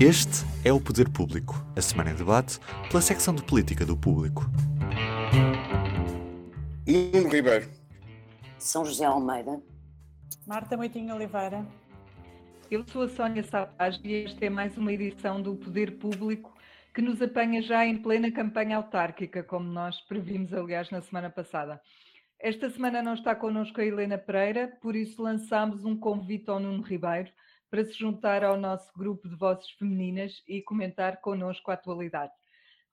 Este 0.00 0.46
é 0.64 0.72
o 0.72 0.80
Poder 0.80 1.08
Público, 1.08 1.56
a 1.76 1.82
semana 1.82 2.12
em 2.12 2.14
debate 2.14 2.60
pela 2.88 3.02
secção 3.02 3.34
de 3.34 3.42
política 3.42 3.84
do 3.84 3.96
Público. 3.96 4.42
Nuno 6.86 7.28
Ribeiro. 7.28 7.68
São 8.60 8.84
José 8.84 9.04
Almeida. 9.04 9.60
Marta 10.46 10.76
Moitinho 10.76 11.12
Oliveira. 11.16 11.66
Eu 12.70 12.84
sou 12.86 13.02
a 13.02 13.08
Sónia 13.08 13.42
Sapaz 13.42 13.98
e 14.04 14.22
esta 14.22 14.44
é 14.46 14.48
mais 14.48 14.78
uma 14.78 14.92
edição 14.92 15.42
do 15.42 15.56
Poder 15.56 15.98
Público 15.98 16.56
que 16.94 17.02
nos 17.02 17.20
apanha 17.20 17.60
já 17.60 17.84
em 17.84 17.96
plena 17.96 18.30
campanha 18.30 18.76
autárquica, 18.76 19.42
como 19.42 19.68
nós 19.68 20.00
previmos, 20.02 20.54
aliás, 20.54 20.88
na 20.92 21.02
semana 21.02 21.28
passada. 21.28 21.80
Esta 22.38 22.70
semana 22.70 23.02
não 23.02 23.14
está 23.14 23.34
connosco 23.34 23.80
a 23.80 23.84
Helena 23.84 24.16
Pereira, 24.16 24.78
por 24.80 24.94
isso 24.94 25.20
lançámos 25.20 25.84
um 25.84 25.98
convite 25.98 26.48
ao 26.48 26.60
Nuno 26.60 26.82
Ribeiro 26.82 27.32
para 27.70 27.84
se 27.84 27.92
juntar 27.92 28.42
ao 28.42 28.56
nosso 28.56 28.90
grupo 28.96 29.28
de 29.28 29.36
vozes 29.36 29.70
femininas 29.72 30.42
e 30.46 30.62
comentar 30.62 31.20
connosco 31.20 31.70
a 31.70 31.74
atualidade. 31.74 32.32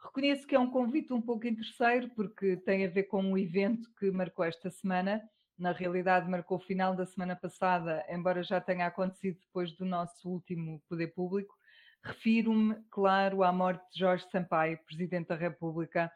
Reconheço 0.03 0.45
que 0.45 0.55
é 0.55 0.59
um 0.59 0.69
convite 0.69 1.13
um 1.13 1.21
pouco 1.21 1.47
interesseiro, 1.47 2.09
porque 2.15 2.57
tem 2.57 2.85
a 2.85 2.89
ver 2.89 3.03
com 3.03 3.21
um 3.23 3.37
evento 3.37 3.89
que 3.97 4.11
marcou 4.11 4.45
esta 4.45 4.69
semana. 4.69 5.21
Na 5.57 5.71
realidade, 5.71 6.29
marcou 6.29 6.57
o 6.57 6.61
final 6.61 6.95
da 6.95 7.05
semana 7.05 7.35
passada, 7.35 8.05
embora 8.09 8.43
já 8.43 8.59
tenha 8.59 8.85
acontecido 8.85 9.39
depois 9.39 9.71
do 9.75 9.85
nosso 9.85 10.29
último 10.29 10.81
Poder 10.87 11.07
Público. 11.07 11.55
Refiro-me, 12.03 12.75
claro, 12.91 13.43
à 13.43 13.51
morte 13.51 13.83
de 13.91 13.99
Jorge 13.99 14.29
Sampaio, 14.29 14.77
Presidente 14.85 15.29
da 15.29 15.35
República, 15.35 16.11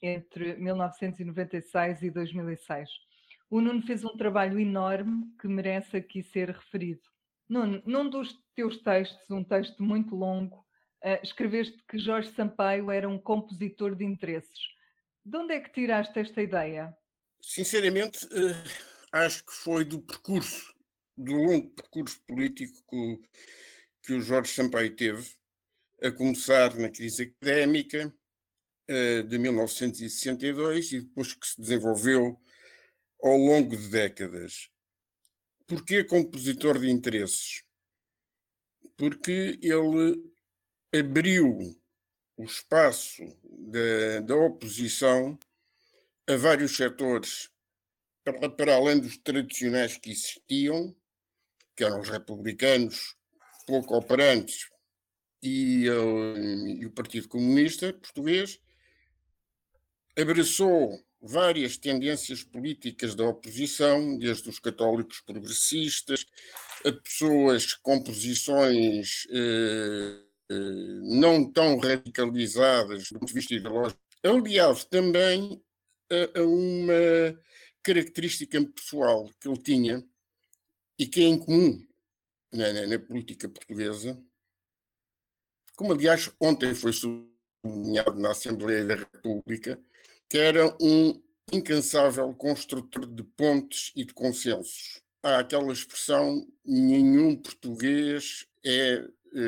entre 0.00 0.54
1996 0.56 2.02
e 2.02 2.10
2006. 2.10 2.88
O 3.50 3.60
Nuno 3.60 3.82
fez 3.82 4.04
um 4.04 4.16
trabalho 4.16 4.58
enorme 4.58 5.26
que 5.40 5.48
merece 5.48 5.96
aqui 5.96 6.22
ser 6.22 6.50
referido. 6.50 7.13
Nuno, 7.48 7.82
num 7.84 8.08
dos 8.08 8.34
teus 8.54 8.78
textos, 8.82 9.30
um 9.30 9.44
texto 9.44 9.82
muito 9.82 10.14
longo, 10.14 10.58
uh, 11.04 11.22
escreveste 11.22 11.76
que 11.88 11.98
Jorge 11.98 12.32
Sampaio 12.32 12.90
era 12.90 13.08
um 13.08 13.18
compositor 13.18 13.94
de 13.94 14.04
interesses. 14.04 14.58
De 15.24 15.36
onde 15.36 15.54
é 15.54 15.60
que 15.60 15.72
tiraste 15.72 16.18
esta 16.18 16.42
ideia? 16.42 16.96
Sinceramente, 17.42 18.24
uh, 18.26 18.54
acho 19.12 19.44
que 19.44 19.52
foi 19.52 19.84
do 19.84 20.00
percurso, 20.00 20.74
do 21.16 21.34
longo 21.34 21.70
percurso 21.70 22.20
político 22.26 22.82
que 22.88 22.96
o, 22.96 23.22
que 24.02 24.12
o 24.14 24.20
Jorge 24.20 24.52
Sampaio 24.52 24.94
teve, 24.94 25.28
a 26.02 26.10
começar 26.10 26.74
na 26.76 26.90
crise 26.90 27.34
académica, 27.40 28.12
eh, 28.86 29.22
de 29.22 29.38
1962 29.38 30.92
e 30.92 31.00
depois 31.00 31.32
que 31.32 31.46
se 31.46 31.58
desenvolveu 31.58 32.38
ao 33.22 33.34
longo 33.34 33.74
de 33.74 33.88
décadas. 33.88 34.68
Porquê 35.66 36.04
compositor 36.04 36.78
de 36.78 36.90
interesses? 36.90 37.62
Porque 38.96 39.58
ele 39.62 40.22
abriu 40.92 41.58
o 42.36 42.44
espaço 42.44 43.22
da, 43.42 44.20
da 44.20 44.36
oposição 44.36 45.38
a 46.26 46.36
vários 46.36 46.76
setores, 46.76 47.50
para, 48.22 48.48
para 48.48 48.74
além 48.74 49.00
dos 49.00 49.16
tradicionais 49.18 49.96
que 49.96 50.10
existiam, 50.10 50.94
que 51.76 51.84
eram 51.84 52.00
os 52.00 52.08
republicanos 52.08 53.16
pouco 53.66 53.96
operantes 53.96 54.70
e, 55.42 55.88
uh, 55.88 56.66
e 56.66 56.86
o 56.86 56.90
Partido 56.90 57.28
Comunista 57.28 57.92
Português, 57.92 58.60
abraçou 60.16 61.03
várias 61.26 61.78
tendências 61.78 62.42
políticas 62.42 63.14
da 63.14 63.26
oposição, 63.26 64.18
desde 64.18 64.48
os 64.50 64.58
católicos 64.58 65.20
progressistas 65.20 66.26
a 66.84 66.92
pessoas 66.92 67.72
com 67.72 68.02
posições 68.02 69.26
eh, 69.30 70.20
eh, 70.50 71.00
não 71.02 71.50
tão 71.50 71.78
radicalizadas 71.78 73.08
do 73.08 73.18
ponto 73.18 73.28
de 73.28 73.34
vista 73.34 73.54
ideológico, 73.54 74.00
aliado 74.22 74.84
também 74.90 75.62
a, 76.10 76.40
a, 76.40 76.42
uma 76.42 77.40
característica 77.82 78.62
pessoal 78.66 79.30
que 79.40 79.48
ele 79.48 79.62
tinha 79.62 80.04
e 80.98 81.06
que 81.06 81.22
é 81.22 81.26
incomum 81.26 81.86
na, 82.52 82.70
na, 82.70 82.86
na 82.86 82.98
política 82.98 83.48
portuguesa, 83.48 84.22
como 85.74 85.94
aliás 85.94 86.30
ontem 86.38 86.74
foi 86.74 86.92
sublinhado 86.92 88.20
na 88.20 88.32
Assembleia 88.32 88.84
da 88.84 88.96
República, 88.96 89.82
que 90.34 90.38
era 90.38 90.76
um 90.80 91.22
incansável 91.52 92.34
construtor 92.34 93.06
de 93.06 93.22
pontes 93.22 93.92
e 93.94 94.04
de 94.04 94.12
consensos. 94.12 95.00
Há 95.22 95.38
aquela 95.38 95.72
expressão: 95.72 96.44
nenhum 96.64 97.36
português 97.36 98.44
é 98.66 98.94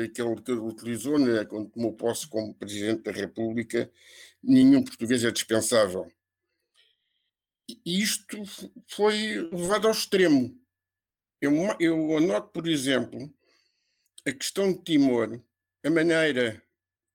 aquele 0.05 0.41
que 0.41 0.49
ele 0.49 0.61
utilizou 0.61 1.19
né, 1.19 1.43
quando 1.43 1.71
tomou 1.71 1.91
posse 1.91 2.25
como 2.25 2.53
Presidente 2.53 3.03
da 3.03 3.11
República, 3.11 3.91
nenhum 4.41 4.81
português 4.81 5.25
é 5.25 5.29
dispensável. 5.29 6.09
Isto 7.85 8.41
foi 8.87 9.41
levado 9.51 9.87
ao 9.87 9.91
extremo. 9.91 10.57
Eu, 11.41 11.53
eu 11.81 12.15
anoto, 12.15 12.47
por 12.53 12.65
exemplo, 12.65 13.29
a 14.25 14.31
questão 14.31 14.71
de 14.71 14.81
Timor, 14.83 15.37
a 15.83 15.89
maneira 15.89 16.63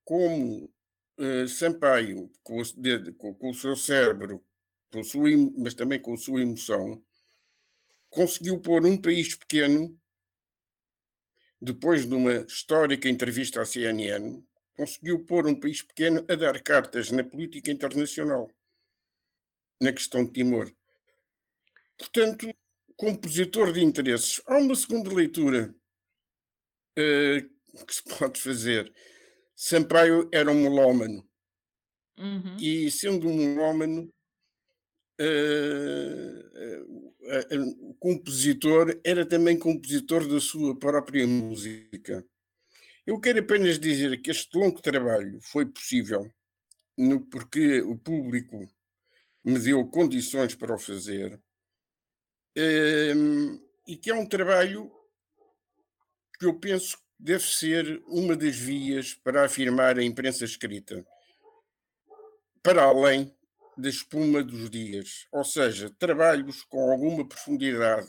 como 0.04 0.70
uh, 1.18 1.48
Sampaio, 1.48 2.30
com 2.42 2.60
o, 2.60 3.14
com, 3.14 3.34
com 3.34 3.50
o 3.50 3.54
seu 3.54 3.76
cérebro, 3.76 4.44
com 4.92 5.02
sua, 5.02 5.28
mas 5.56 5.74
também 5.74 6.00
com 6.00 6.14
a 6.14 6.16
sua 6.16 6.42
emoção, 6.42 7.02
conseguiu 8.10 8.60
pôr 8.60 8.84
um 8.84 9.00
país 9.00 9.34
pequeno, 9.34 9.98
depois 11.60 12.06
de 12.06 12.14
uma 12.14 12.34
histórica 12.42 13.08
entrevista 13.08 13.62
à 13.62 13.64
CNN, 13.64 14.42
conseguiu 14.76 15.24
pôr 15.24 15.46
um 15.46 15.58
país 15.58 15.82
pequeno 15.82 16.24
a 16.28 16.34
dar 16.34 16.60
cartas 16.62 17.10
na 17.10 17.24
política 17.24 17.70
internacional, 17.70 18.50
na 19.80 19.92
questão 19.92 20.24
de 20.24 20.32
Timor. 20.32 20.72
Portanto, 21.96 22.52
compositor 22.96 23.72
de 23.72 23.82
interesses. 23.82 24.40
Há 24.46 24.58
uma 24.58 24.74
segunda 24.74 25.12
leitura 25.12 25.74
uh, 26.98 27.84
que 27.84 27.94
se 27.94 28.02
pode 28.04 28.40
fazer 28.40 28.92
Sampaio 29.54 30.28
era 30.32 30.50
um 30.50 30.62
melómano. 30.62 31.26
Uhum. 32.18 32.56
E 32.58 32.90
sendo 32.90 33.28
um 33.28 33.36
melómano, 33.36 34.12
uh, 35.20 36.24
uh, 36.80 37.60
uh, 37.60 37.94
compositor, 37.94 38.98
era 39.04 39.24
também 39.26 39.58
compositor 39.58 40.26
da 40.28 40.40
sua 40.40 40.78
própria 40.78 41.26
música. 41.26 42.24
Eu 43.06 43.20
quero 43.20 43.40
apenas 43.40 43.78
dizer 43.78 44.20
que 44.20 44.30
este 44.30 44.56
longo 44.56 44.80
trabalho 44.80 45.40
foi 45.42 45.66
possível 45.66 46.30
no, 46.96 47.20
porque 47.26 47.80
o 47.82 47.98
público 47.98 48.68
me 49.44 49.58
deu 49.58 49.84
condições 49.88 50.54
para 50.54 50.74
o 50.74 50.78
fazer 50.78 51.40
ehm, 52.54 53.58
e 53.88 53.96
que 53.96 54.10
é 54.10 54.14
um 54.14 54.26
trabalho 54.26 54.90
que 56.38 56.46
eu 56.46 56.58
penso 56.58 57.01
deve 57.22 57.44
ser 57.44 58.02
uma 58.08 58.36
das 58.36 58.56
vias 58.56 59.14
para 59.14 59.44
afirmar 59.44 59.96
a 59.96 60.02
imprensa 60.02 60.44
escrita, 60.44 61.06
para 62.60 62.82
além 62.82 63.32
da 63.78 63.88
espuma 63.88 64.42
dos 64.42 64.68
dias, 64.68 65.28
ou 65.30 65.44
seja, 65.44 65.88
trabalhos 66.00 66.64
com 66.64 66.90
alguma 66.90 67.26
profundidade, 67.26 68.08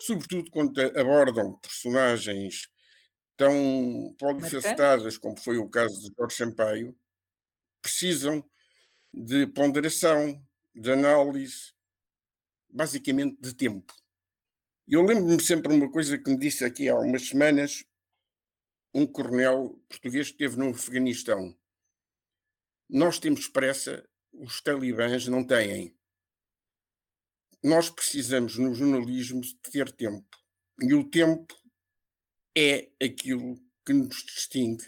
sobretudo 0.00 0.48
quando 0.52 0.80
abordam 0.96 1.58
personagens 1.58 2.68
tão 3.36 4.14
polifacetadas 4.16 5.18
como 5.18 5.36
foi 5.36 5.58
o 5.58 5.68
caso 5.68 6.00
de 6.00 6.14
Jorge 6.16 6.36
Sampaio, 6.36 6.96
precisam 7.82 8.48
de 9.12 9.44
ponderação, 9.48 10.40
de 10.72 10.92
análise, 10.92 11.72
basicamente 12.68 13.40
de 13.40 13.54
tempo. 13.56 13.92
Eu 14.86 15.02
lembro-me 15.02 15.42
sempre 15.42 15.72
uma 15.74 15.90
coisa 15.90 16.16
que 16.16 16.30
me 16.30 16.38
disse 16.38 16.64
aqui 16.64 16.88
há 16.88 16.96
umas 16.96 17.26
semanas 17.26 17.84
um 18.94 19.06
coronel 19.06 19.80
português 19.88 20.28
que 20.28 20.44
esteve 20.44 20.58
no 20.58 20.70
Afeganistão. 20.70 21.56
Nós 22.88 23.18
temos 23.18 23.46
pressa, 23.48 24.08
os 24.32 24.60
talibãs 24.60 25.26
não 25.28 25.46
têm. 25.46 25.96
Nós 27.62 27.90
precisamos, 27.90 28.56
no 28.56 28.74
jornalismo, 28.74 29.40
de 29.40 29.54
ter 29.56 29.92
tempo. 29.92 30.26
E 30.80 30.94
o 30.94 31.08
tempo 31.08 31.54
é 32.56 32.90
aquilo 33.02 33.56
que 33.84 33.92
nos 33.92 34.24
distingue 34.24 34.84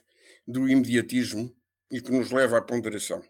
do 0.46 0.68
imediatismo 0.68 1.54
e 1.90 2.00
que 2.00 2.10
nos 2.10 2.30
leva 2.30 2.58
à 2.58 2.62
ponderação. 2.62 3.22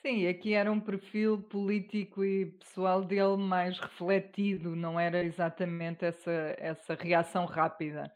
Sim, 0.00 0.28
aqui 0.28 0.54
era 0.54 0.70
um 0.70 0.80
perfil 0.80 1.42
político 1.42 2.24
e 2.24 2.46
pessoal 2.46 3.04
dele 3.04 3.36
mais 3.36 3.78
refletido, 3.78 4.76
não 4.76 4.98
era 4.98 5.24
exatamente 5.24 6.04
essa, 6.04 6.54
essa 6.56 6.94
reação 6.94 7.44
rápida. 7.44 8.10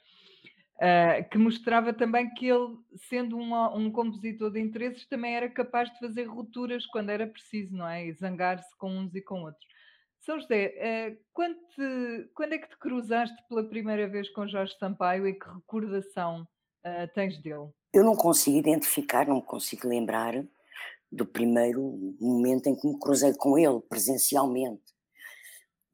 Uh, 0.82 1.29
que 1.31 1.38
mostrava 1.38 1.93
também 1.93 2.29
que 2.34 2.49
ele, 2.49 2.76
sendo 3.08 3.37
um, 3.37 3.55
um, 3.76 3.88
compositor 3.93 4.50
de 4.50 4.58
interesses, 4.58 5.06
também 5.06 5.37
era 5.37 5.49
capaz 5.49 5.88
de 5.93 5.99
fazer 6.00 6.25
rupturas 6.25 6.84
quando 6.87 7.11
era 7.11 7.25
preciso, 7.25 7.73
não 7.73 7.87
é? 7.87 8.05
E 8.05 8.12
zangar-se 8.14 8.76
com 8.79 8.90
uns 8.90 9.14
e 9.14 9.23
com 9.23 9.43
outros. 9.43 9.64
São 10.19 10.40
José, 10.40 10.75
uh, 10.75 11.17
quando, 11.32 11.55
te, 11.55 12.31
quando, 12.34 12.55
é 12.55 12.58
que 12.58 12.69
te 12.69 12.76
cruzaste 12.79 13.37
pela 13.49 13.62
primeira 13.62 14.08
vez 14.08 14.29
com 14.31 14.49
Jorge 14.49 14.76
Sampaio 14.76 15.29
e 15.29 15.34
que 15.34 15.49
recordação 15.49 16.43
uh, 16.84 17.14
tens 17.14 17.40
dele? 17.40 17.70
Eu 17.94 18.02
não 18.02 18.17
consigo 18.17 18.56
identificar, 18.56 19.29
não 19.29 19.40
consigo 19.40 19.87
lembrar 19.87 20.34
do 21.12 21.25
primeiro 21.25 22.17
momento 22.20 22.67
em 22.67 22.75
que 22.75 22.88
me 22.88 22.99
cruzei 22.99 23.32
com 23.34 23.56
ele 23.56 23.81
presencialmente. 23.88 24.82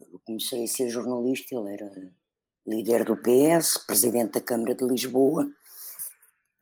Eu 0.01 0.19
comecei 0.25 0.65
a 0.65 0.67
ser 0.67 0.89
jornalista, 0.89 1.55
ele 1.55 1.75
era 1.75 2.18
líder 2.69 3.05
do 3.05 3.17
PS, 3.17 3.79
presidente 3.87 4.33
da 4.33 4.41
Câmara 4.41 4.75
de 4.75 4.85
Lisboa. 4.85 5.51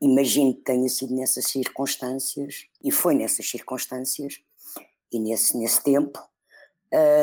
Imagino 0.01 0.55
que 0.55 0.63
tenha 0.63 0.89
sido 0.89 1.15
nessas 1.15 1.47
circunstâncias, 1.47 2.67
e 2.83 2.93
foi 2.93 3.15
nessas 3.15 3.49
circunstâncias, 3.49 4.41
e 5.11 5.19
nesse, 5.19 5.57
nesse 5.59 5.83
tempo, 5.83 6.19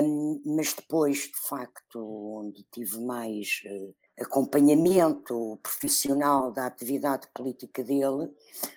um, 0.03 0.41
mas 0.45 0.73
depois, 0.73 1.19
de 1.19 1.47
facto, 1.47 1.97
onde 1.97 2.65
tive 2.71 2.99
mais 2.99 3.61
uh, 3.65 3.95
acompanhamento 4.19 5.57
profissional 5.63 6.51
da 6.51 6.65
atividade 6.65 7.27
política 7.33 7.83
dele, 7.83 8.29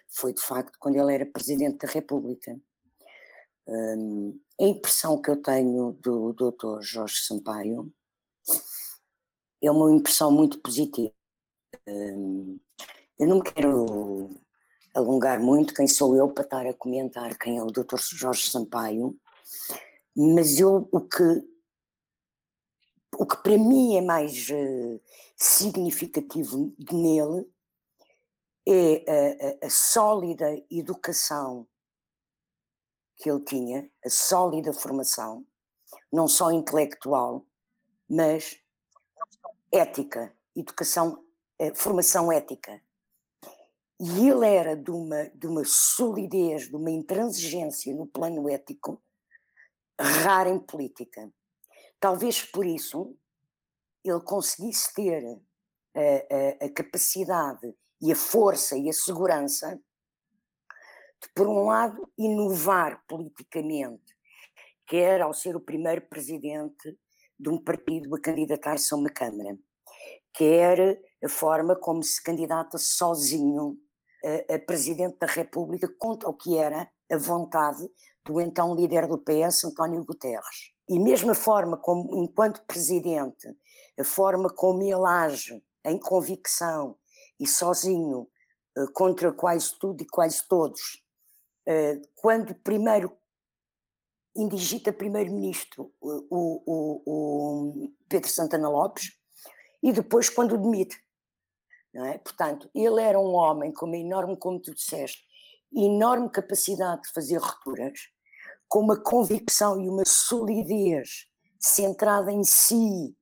foi 0.08 0.32
de 0.32 0.40
facto 0.40 0.76
quando 0.78 0.96
ele 0.96 1.12
era 1.12 1.26
Presidente 1.26 1.78
da 1.78 1.92
República. 1.92 2.56
Um, 3.66 4.38
a 4.60 4.64
impressão 4.64 5.20
que 5.20 5.30
eu 5.30 5.42
tenho 5.42 5.92
do 6.00 6.32
Dr. 6.32 6.80
Jorge 6.80 7.16
Sampaio 7.26 7.92
é 9.66 9.70
uma 9.70 9.92
impressão 9.92 10.30
muito 10.30 10.58
positiva. 10.60 11.12
Um, 11.86 12.58
eu 13.18 13.26
não 13.26 13.36
me 13.36 13.42
quero 13.42 14.30
alongar 14.94 15.40
muito, 15.40 15.74
quem 15.74 15.86
sou 15.86 16.16
eu 16.16 16.28
para 16.30 16.44
estar 16.44 16.66
a 16.66 16.74
comentar 16.74 17.36
quem 17.38 17.58
é 17.58 17.62
o 17.62 17.70
Dr. 17.70 17.98
Jorge 17.98 18.50
Sampaio, 18.50 19.18
mas 20.16 20.58
eu, 20.58 20.88
o 20.90 21.00
que, 21.00 21.22
o 23.18 23.26
que 23.26 23.36
para 23.42 23.58
mim 23.58 23.96
é 23.96 24.00
mais 24.00 24.48
uh, 24.48 25.00
significativo 25.36 26.74
nele 26.90 27.46
é 28.66 29.04
a, 29.62 29.64
a, 29.64 29.66
a 29.66 29.70
sólida 29.70 30.46
educação 30.70 31.68
que 33.16 33.30
ele 33.30 33.40
tinha, 33.44 33.90
a 34.04 34.10
sólida 34.10 34.72
formação, 34.72 35.46
não 36.12 36.26
só 36.26 36.50
intelectual, 36.50 37.46
mas 38.08 38.58
ética, 39.72 40.34
educação, 40.54 41.24
eh, 41.58 41.74
formação 41.74 42.30
ética. 42.30 42.80
E 43.98 44.28
ele 44.28 44.46
era 44.46 44.76
de 44.76 44.90
uma, 44.90 45.30
de 45.30 45.46
uma 45.46 45.64
solidez, 45.64 46.68
de 46.68 46.76
uma 46.76 46.90
intransigência 46.90 47.94
no 47.94 48.06
plano 48.06 48.48
ético 48.48 49.02
rara 49.98 50.50
em 50.50 50.58
política. 50.58 51.32
Talvez 51.98 52.42
por 52.42 52.66
isso 52.66 53.16
ele 54.04 54.20
conseguisse 54.20 54.92
ter 54.92 55.24
a, 55.94 56.62
a, 56.62 56.66
a 56.66 56.70
capacidade 56.70 57.74
e 58.00 58.12
a 58.12 58.16
força 58.16 58.76
e 58.76 58.88
a 58.88 58.92
segurança 58.92 59.80
de, 61.20 61.28
por 61.34 61.46
um 61.46 61.64
lado, 61.64 62.10
inovar 62.18 63.02
politicamente, 63.08 64.14
quer 64.86 65.22
ao 65.22 65.32
ser 65.32 65.56
o 65.56 65.60
primeiro 65.60 66.02
presidente 66.02 66.96
de 67.38 67.48
um 67.48 67.58
partido 67.58 68.14
a 68.14 68.20
candidatar-se 68.20 68.92
a 68.92 68.96
uma 68.96 69.10
Câmara, 69.10 69.58
quer 70.32 71.00
a 71.22 71.28
forma 71.28 71.76
como 71.76 72.02
se 72.02 72.22
candidata 72.22 72.78
sozinho 72.78 73.78
a, 74.24 74.54
a 74.54 74.58
Presidente 74.58 75.18
da 75.18 75.26
República 75.26 75.88
contra 75.98 76.28
o 76.28 76.34
que 76.34 76.56
era 76.56 76.90
a 77.10 77.16
vontade 77.16 77.88
do 78.24 78.40
então 78.40 78.74
líder 78.74 79.06
do 79.06 79.18
PS, 79.18 79.64
António 79.64 80.04
Guterres. 80.04 80.72
E 80.88 80.98
mesmo 80.98 81.30
a 81.30 81.34
forma 81.34 81.76
como, 81.76 82.22
enquanto 82.22 82.64
Presidente, 82.66 83.48
a 83.98 84.04
forma 84.04 84.50
como 84.50 84.82
ele 84.82 85.06
age 85.06 85.62
em 85.84 85.98
convicção 85.98 86.96
e 87.38 87.46
sozinho 87.46 88.28
uh, 88.78 88.92
contra 88.92 89.32
quase 89.32 89.78
tudo 89.78 90.02
e 90.02 90.06
quase 90.06 90.46
todos, 90.48 91.02
uh, 91.68 92.00
quando 92.16 92.54
primeiro 92.54 93.16
indigita 94.36 94.92
primeiro-ministro 94.92 95.92
o, 96.00 96.26
o, 96.30 97.02
o, 97.06 97.92
Pedro 98.08 98.28
Santana 98.28 98.68
Lopes 98.68 99.12
e 99.82 99.92
depois 99.92 100.28
quando 100.28 100.54
o 100.54 100.58
demite. 100.58 100.96
É? 101.94 102.18
Portanto, 102.18 102.68
ele 102.74 103.00
era 103.00 103.18
um 103.18 103.32
homem 103.32 103.72
com 103.72 103.86
uma 103.86 103.96
enorme, 103.96 104.36
como 104.36 104.60
tu 104.60 104.74
disseste, 104.74 105.24
enorme 105.74 106.30
capacidade 106.30 107.02
de 107.02 107.12
fazer 107.12 107.38
rupturas, 107.38 107.98
com 108.68 108.80
uma 108.80 109.00
convicção 109.00 109.80
e 109.80 109.88
uma 109.88 110.04
solidez 110.04 111.26
centrada 111.58 112.30
em 112.30 112.44
si 112.44 113.16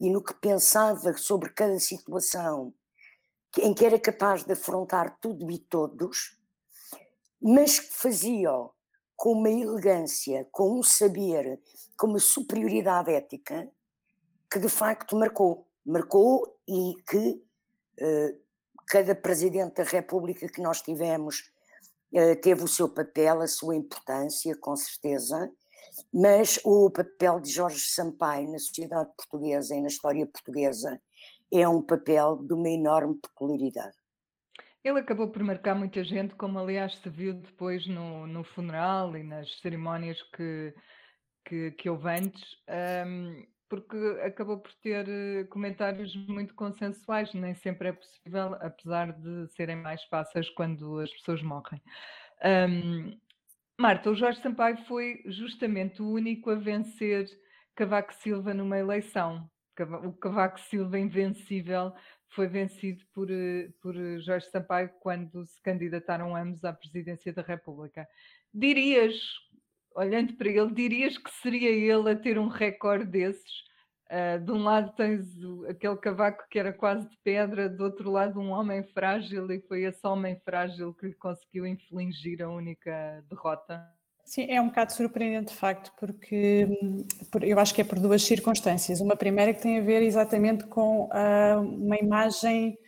e 0.00 0.10
no 0.10 0.22
que 0.22 0.34
pensava 0.34 1.16
sobre 1.16 1.50
cada 1.50 1.78
situação, 1.78 2.74
em 3.58 3.74
que 3.74 3.84
era 3.84 3.98
capaz 3.98 4.44
de 4.44 4.52
afrontar 4.52 5.18
tudo 5.20 5.50
e 5.50 5.58
todos, 5.58 6.38
mas 7.40 7.78
que 7.78 7.92
fazia 7.92 8.50
com 9.22 9.34
uma 9.34 9.50
elegância, 9.50 10.48
com 10.50 10.80
um 10.80 10.82
saber, 10.82 11.60
com 11.96 12.08
uma 12.08 12.18
superioridade 12.18 13.12
ética 13.12 13.70
que 14.50 14.58
de 14.58 14.68
facto 14.68 15.14
marcou. 15.14 15.64
Marcou 15.86 16.58
e 16.66 16.94
que 17.08 17.40
uh, 18.00 18.40
cada 18.88 19.14
presidente 19.14 19.76
da 19.76 19.84
República 19.84 20.48
que 20.48 20.60
nós 20.60 20.82
tivemos 20.82 21.52
uh, 22.12 22.34
teve 22.42 22.64
o 22.64 22.68
seu 22.68 22.88
papel, 22.88 23.40
a 23.40 23.46
sua 23.46 23.76
importância, 23.76 24.56
com 24.56 24.74
certeza, 24.74 25.48
mas 26.12 26.58
o 26.64 26.90
papel 26.90 27.38
de 27.38 27.48
Jorge 27.48 27.78
Sampaio 27.78 28.50
na 28.50 28.58
sociedade 28.58 29.08
portuguesa 29.16 29.76
e 29.76 29.80
na 29.80 29.86
história 29.86 30.26
portuguesa 30.26 31.00
é 31.52 31.68
um 31.68 31.80
papel 31.80 32.38
de 32.38 32.54
uma 32.54 32.70
enorme 32.70 33.14
peculiaridade. 33.20 34.01
Ele 34.84 34.98
acabou 34.98 35.28
por 35.28 35.42
marcar 35.42 35.74
muita 35.74 36.02
gente, 36.02 36.34
como 36.34 36.58
aliás 36.58 36.96
se 36.96 37.08
viu 37.08 37.34
depois 37.34 37.86
no, 37.86 38.26
no 38.26 38.42
funeral 38.42 39.16
e 39.16 39.22
nas 39.22 39.48
cerimónias 39.60 40.20
que, 40.34 40.74
que, 41.44 41.70
que 41.72 41.88
houve 41.88 42.08
antes, 42.08 42.42
um, 43.06 43.46
porque 43.68 43.96
acabou 44.22 44.58
por 44.58 44.72
ter 44.82 45.08
eh, 45.08 45.44
comentários 45.44 46.14
muito 46.26 46.54
consensuais, 46.54 47.32
nem 47.32 47.54
sempre 47.54 47.88
é 47.88 47.92
possível, 47.92 48.54
apesar 48.60 49.12
de 49.12 49.48
serem 49.54 49.76
mais 49.76 50.04
fáceis 50.04 50.50
quando 50.50 50.98
as 50.98 51.10
pessoas 51.12 51.42
morrem. 51.42 51.80
Um, 52.44 53.18
Marta, 53.80 54.10
o 54.10 54.14
Jorge 54.14 54.42
Sampaio 54.42 54.76
foi 54.84 55.22
justamente 55.24 56.02
o 56.02 56.10
único 56.10 56.50
a 56.50 56.54
vencer 56.54 57.26
Cavaco 57.74 58.12
Silva 58.16 58.52
numa 58.52 58.78
eleição. 58.78 59.48
O 60.04 60.12
Cavaco 60.12 60.60
Silva 60.60 60.98
invencível 60.98 61.94
foi 62.34 62.48
vencido 62.48 63.04
por, 63.14 63.30
eh, 63.30 63.68
por 63.80 63.94
Jorge 64.20 64.50
Sampaio 64.50 64.90
quando 65.00 65.44
se 65.44 65.60
candidataram 65.62 66.34
ambos 66.34 66.64
à 66.64 66.72
presidência 66.72 67.32
da 67.32 67.42
República. 67.42 68.08
Dirias, 68.52 69.14
olhando 69.94 70.34
para 70.34 70.48
ele, 70.48 70.72
dirias 70.72 71.18
que 71.18 71.30
seria 71.42 71.70
ele 71.70 72.10
a 72.10 72.16
ter 72.16 72.38
um 72.38 72.48
recorde 72.48 73.06
desses? 73.06 73.62
Uh, 74.10 74.38
de 74.44 74.52
um 74.52 74.62
lado 74.62 74.94
tens 74.94 75.26
aquele 75.66 75.96
cavaco 75.96 76.44
que 76.50 76.58
era 76.58 76.70
quase 76.70 77.08
de 77.08 77.16
pedra, 77.24 77.66
do 77.66 77.84
outro 77.84 78.10
lado 78.10 78.38
um 78.38 78.50
homem 78.50 78.82
frágil, 78.82 79.50
e 79.50 79.58
foi 79.62 79.84
esse 79.84 80.06
homem 80.06 80.38
frágil 80.44 80.92
que 80.92 81.06
lhe 81.06 81.14
conseguiu 81.14 81.66
infligir 81.66 82.42
a 82.42 82.50
única 82.50 83.24
derrota. 83.30 83.82
Sim, 84.24 84.46
é 84.48 84.60
um 84.60 84.68
bocado 84.68 84.92
surpreendente 84.92 85.52
de 85.52 85.58
facto, 85.58 85.92
porque 85.98 86.66
eu 87.42 87.58
acho 87.58 87.74
que 87.74 87.80
é 87.80 87.84
por 87.84 87.98
duas 87.98 88.22
circunstâncias. 88.22 89.00
Uma 89.00 89.16
primeira 89.16 89.52
que 89.52 89.60
tem 89.60 89.78
a 89.78 89.82
ver 89.82 90.02
exatamente 90.02 90.64
com 90.66 91.04
uh, 91.04 91.60
uma 91.60 91.96
imagem, 91.96 92.78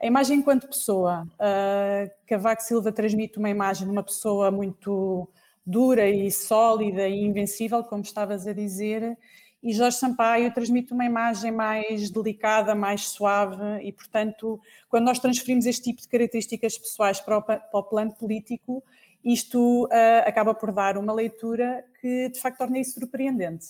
a 0.00 0.06
imagem 0.06 0.38
enquanto 0.38 0.68
pessoa. 0.68 1.26
Uh, 1.34 2.10
Cavaco 2.26 2.62
Silva 2.62 2.92
transmite 2.92 3.38
uma 3.38 3.50
imagem 3.50 3.86
de 3.86 3.92
uma 3.92 4.02
pessoa 4.02 4.50
muito 4.50 5.28
dura 5.66 6.08
e 6.08 6.30
sólida 6.30 7.08
e 7.08 7.24
invencível, 7.24 7.82
como 7.82 8.02
estavas 8.02 8.46
a 8.46 8.52
dizer, 8.52 9.18
e 9.62 9.72
Jorge 9.72 9.96
Sampaio 9.96 10.54
transmite 10.54 10.92
uma 10.92 11.04
imagem 11.04 11.50
mais 11.50 12.08
delicada, 12.08 12.72
mais 12.72 13.08
suave, 13.08 13.82
e, 13.82 13.90
portanto, 13.90 14.60
quando 14.88 15.06
nós 15.06 15.18
transferimos 15.18 15.66
este 15.66 15.82
tipo 15.82 16.00
de 16.00 16.08
características 16.08 16.78
pessoais 16.78 17.20
para 17.20 17.38
o, 17.38 17.42
para 17.42 17.68
o 17.72 17.82
plano 17.82 18.14
político, 18.14 18.80
isto 19.26 19.86
uh, 19.86 19.88
acaba 20.24 20.54
por 20.54 20.70
dar 20.70 20.96
uma 20.96 21.12
leitura 21.12 21.84
que, 22.00 22.28
de 22.28 22.40
facto, 22.40 22.58
torna 22.58 22.78
isso 22.78 22.92
surpreendente. 22.92 23.66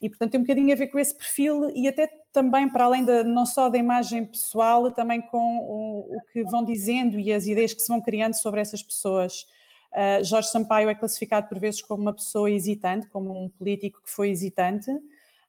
E, 0.00 0.08
portanto, 0.08 0.32
tem 0.32 0.40
um 0.40 0.44
bocadinho 0.44 0.72
a 0.72 0.76
ver 0.76 0.88
com 0.88 0.98
esse 0.98 1.16
perfil 1.16 1.70
e 1.74 1.86
até 1.86 2.08
também, 2.32 2.68
para 2.68 2.84
além 2.84 3.04
de, 3.04 3.22
não 3.22 3.46
só 3.46 3.68
da 3.68 3.78
imagem 3.78 4.24
pessoal, 4.24 4.90
também 4.90 5.20
com 5.20 5.58
o, 5.58 6.16
o 6.16 6.20
que 6.32 6.42
vão 6.44 6.64
dizendo 6.64 7.18
e 7.18 7.32
as 7.32 7.46
ideias 7.46 7.72
que 7.72 7.80
se 7.80 7.88
vão 7.88 8.00
criando 8.00 8.34
sobre 8.34 8.60
essas 8.60 8.82
pessoas. 8.82 9.46
Uh, 9.92 10.22
Jorge 10.24 10.48
Sampaio 10.48 10.88
é 10.88 10.94
classificado 10.94 11.48
por 11.48 11.58
vezes 11.60 11.80
como 11.80 12.02
uma 12.02 12.12
pessoa 12.12 12.50
hesitante, 12.50 13.08
como 13.08 13.30
um 13.32 13.48
político 13.48 14.02
que 14.04 14.10
foi 14.10 14.30
hesitante, 14.30 14.90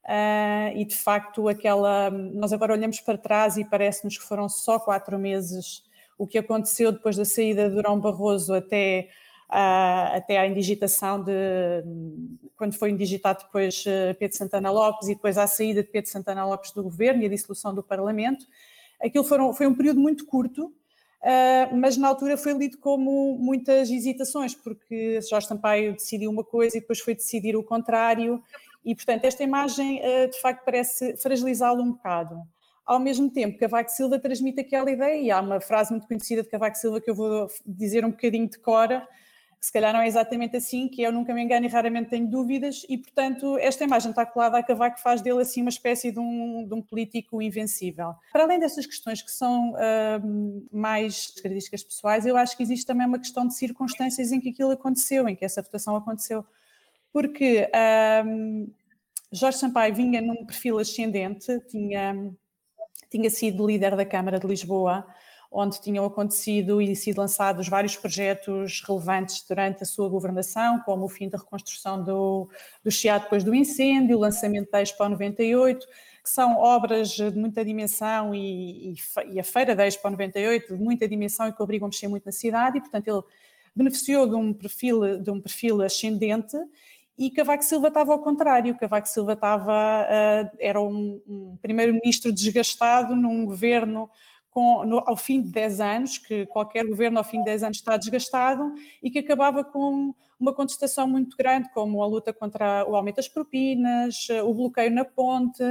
Uh, 0.06 0.74
e 0.76 0.86
de 0.86 0.96
facto 0.96 1.48
aquela 1.48 2.10
nós 2.10 2.52
agora 2.52 2.74
olhamos 2.74 3.00
para 3.00 3.16
trás 3.16 3.58
e 3.58 3.66
parece-nos 3.66 4.18
que 4.18 4.24
foram 4.24 4.50
só 4.50 4.80
quatro 4.80 5.20
meses 5.20 5.84
o 6.18 6.26
que 6.26 6.38
aconteceu 6.38 6.92
depois 6.92 7.16
da 7.16 7.24
saída 7.24 7.70
de 7.70 7.76
Durão 7.76 8.00
Barroso 8.00 8.54
até 8.54 9.10
até 9.50 10.38
à 10.38 10.48
indigitação 10.48 11.24
de 11.24 11.32
quando 12.56 12.74
foi 12.74 12.92
indigitado 12.92 13.44
depois 13.44 13.84
uh, 13.86 14.14
Pedro 14.20 14.38
Santana 14.38 14.70
Lopes 14.70 15.08
e 15.08 15.16
depois 15.16 15.38
à 15.38 15.48
saída 15.48 15.82
de 15.82 15.90
Pedro 15.90 16.10
Santana 16.10 16.46
Lopes 16.46 16.72
do 16.72 16.84
governo 16.84 17.24
e 17.24 17.26
a 17.26 17.30
dissolução 17.30 17.74
do 17.74 17.82
Parlamento 17.82 18.46
aquilo 19.02 19.24
foram, 19.24 19.54
foi 19.54 19.66
um 19.66 19.74
período 19.74 20.00
muito 20.00 20.26
curto 20.26 20.72
Uh, 21.22 21.76
mas 21.76 21.98
na 21.98 22.08
altura 22.08 22.38
foi 22.38 22.54
lido 22.54 22.78
como 22.78 23.38
muitas 23.38 23.90
hesitações, 23.90 24.56
porque 24.56 25.20
Jorge 25.30 25.48
Sampaio 25.48 25.94
decidiu 25.94 26.32
uma 26.32 26.46
coisa 26.46 26.78
e 26.78 26.80
depois 26.80 27.00
foi 27.00 27.14
decidir 27.14 27.58
o 27.58 27.64
contrário, 27.64 28.42
e 28.86 28.96
portanto 28.96 29.26
esta 29.26 29.44
imagem 29.44 30.00
uh, 30.00 30.30
de 30.30 30.40
facto 30.40 30.64
parece 30.64 31.18
fragilizá-lo 31.18 31.84
um 31.84 31.92
bocado. 31.92 32.42
Ao 32.86 33.00
mesmo 33.00 33.30
tempo, 33.30 33.60
Cavaco 33.60 33.92
Silva 33.92 34.18
transmite 34.18 34.62
aquela 34.62 34.90
ideia, 34.90 35.22
e 35.22 35.30
há 35.30 35.42
uma 35.42 35.60
frase 35.60 35.92
muito 35.92 36.08
conhecida 36.08 36.42
de 36.42 36.50
Cavaco 36.50 36.78
Silva 36.78 37.02
que 37.02 37.10
eu 37.10 37.16
vou 37.16 37.48
dizer 37.66 38.06
um 38.06 38.12
bocadinho 38.12 38.50
de 38.50 38.58
cora, 38.58 39.06
se 39.62 39.74
calhar 39.74 39.92
não 39.92 40.02
é 40.02 40.08
exatamente 40.08 40.56
assim, 40.56 40.88
que 40.88 41.02
eu 41.02 41.12
nunca 41.12 41.34
me 41.34 41.44
engano 41.44 41.66
e 41.66 41.70
raramente 41.70 42.10
tenho 42.10 42.28
dúvidas, 42.28 42.86
e 42.88 42.98
portanto 42.98 43.58
esta 43.58 43.84
imagem 43.84 44.12
está 44.12 44.26
colada 44.26 44.58
a 44.58 44.64
Cavaco 44.64 45.00
faz 45.00 45.22
dele 45.22 45.42
assim 45.42 45.62
uma 45.62 45.70
espécie 45.70 46.12
de 46.12 46.20
um, 46.20 46.66
de 46.66 46.74
um 46.74 46.82
político 46.82 47.42
invencível. 47.42 48.14
Para 48.32 48.44
além 48.44 48.60
dessas 48.60 48.86
questões 48.86 49.22
que 49.22 49.32
são 49.32 49.74
uh, 49.74 50.68
mais 50.72 51.28
características 51.28 51.84
pessoais, 51.84 52.26
eu 52.26 52.38
acho 52.38 52.56
que 52.56 52.64
existe 52.64 52.86
também 52.86 53.06
uma 53.06 53.20
questão 53.20 53.46
de 53.46 53.54
circunstâncias 53.54 54.32
em 54.32 54.40
que 54.40 54.50
aquilo 54.50 54.72
aconteceu, 54.72 55.28
em 55.28 55.36
que 55.36 55.44
essa 55.44 55.62
votação 55.62 55.96
aconteceu. 55.96 56.46
Porque 57.12 57.68
uh, 57.68 58.72
Jorge 59.32 59.58
Sampaio 59.58 59.94
vinha 59.94 60.22
num 60.22 60.46
perfil 60.46 60.80
ascendente, 60.80 61.60
tinha, 61.68 62.32
tinha 63.10 63.30
sido 63.30 63.68
líder 63.68 63.96
da 63.98 64.06
Câmara 64.06 64.40
de 64.40 64.48
Lisboa, 64.48 65.06
onde 65.52 65.82
tinham 65.82 66.06
acontecido 66.06 66.82
e 66.82 66.96
sido 66.96 67.18
lançados 67.18 67.68
vários 67.68 67.96
projetos 67.96 68.82
relevantes 68.88 69.44
durante 69.48 69.84
a 69.84 69.86
sua 69.86 70.08
governação, 70.08 70.80
como 70.86 71.06
o 71.06 71.10
fim 71.10 71.28
da 71.28 71.38
reconstrução 71.38 72.04
do, 72.04 72.48
do 72.84 72.92
Chiado 72.92 73.24
depois 73.24 73.44
do 73.44 73.54
incêndio, 73.56 74.18
o 74.18 74.20
lançamento 74.20 74.70
da 74.70 74.82
Expo 74.82 75.08
98, 75.08 75.88
que 76.24 76.30
são 76.30 76.58
obras 76.58 77.10
de 77.10 77.32
muita 77.32 77.66
dimensão 77.66 78.36
e, 78.36 78.92
e, 78.92 78.96
e 79.32 79.40
a 79.40 79.44
Feira 79.44 79.76
da 79.76 79.88
Expo 79.88 80.10
98 80.10 80.78
de 80.78 80.84
muita 80.84 81.08
dimensão 81.08 81.48
e 81.48 81.54
que 81.54 81.64
obrigam 81.64 81.88
a 81.88 81.90
mexer 81.90 82.08
muito 82.08 82.26
na 82.26 82.32
cidade 82.32 82.78
e, 82.78 82.82
portanto, 82.82 83.08
ele 83.08 83.24
beneficiou 83.76 84.28
de 84.28 84.36
um 84.36 84.54
perfil, 84.54 85.20
de 85.20 85.32
um 85.32 85.42
perfil 85.42 85.82
ascendente 85.82 86.58
e 87.20 87.30
Cavaco 87.30 87.64
Silva 87.64 87.90
estava 87.90 88.14
ao 88.14 88.20
contrário, 88.20 88.78
Cavaco 88.78 89.10
Silva 89.10 89.34
estava, 89.34 89.74
uh, 89.74 90.58
era 90.58 90.80
um 90.80 91.58
primeiro-ministro 91.62 92.32
desgastado 92.32 93.14
num 93.14 93.46
governo 93.46 94.10
com, 94.52 94.84
no, 94.86 95.04
ao 95.06 95.16
fim 95.16 95.42
de 95.42 95.50
10 95.50 95.80
anos, 95.80 96.18
que 96.18 96.46
qualquer 96.48 96.86
governo 96.86 97.18
ao 97.18 97.24
fim 97.24 97.40
de 97.40 97.46
10 97.46 97.64
anos 97.64 97.78
está 97.78 97.98
desgastado 97.98 98.74
e 99.02 99.10
que 99.10 99.20
acabava 99.20 99.64
com 99.64 100.14
uma 100.40 100.54
contestação 100.54 101.08
muito 101.08 101.36
grande, 101.36 101.70
como 101.74 102.02
a 102.02 102.08
luta 102.08 102.32
contra 102.32 102.86
o 102.88 102.96
aumento 102.96 103.18
das 103.18 103.28
propinas, 103.28 104.28
o 104.46 104.54
bloqueio 104.54 104.90
na 104.90 105.04
ponte. 105.04 105.62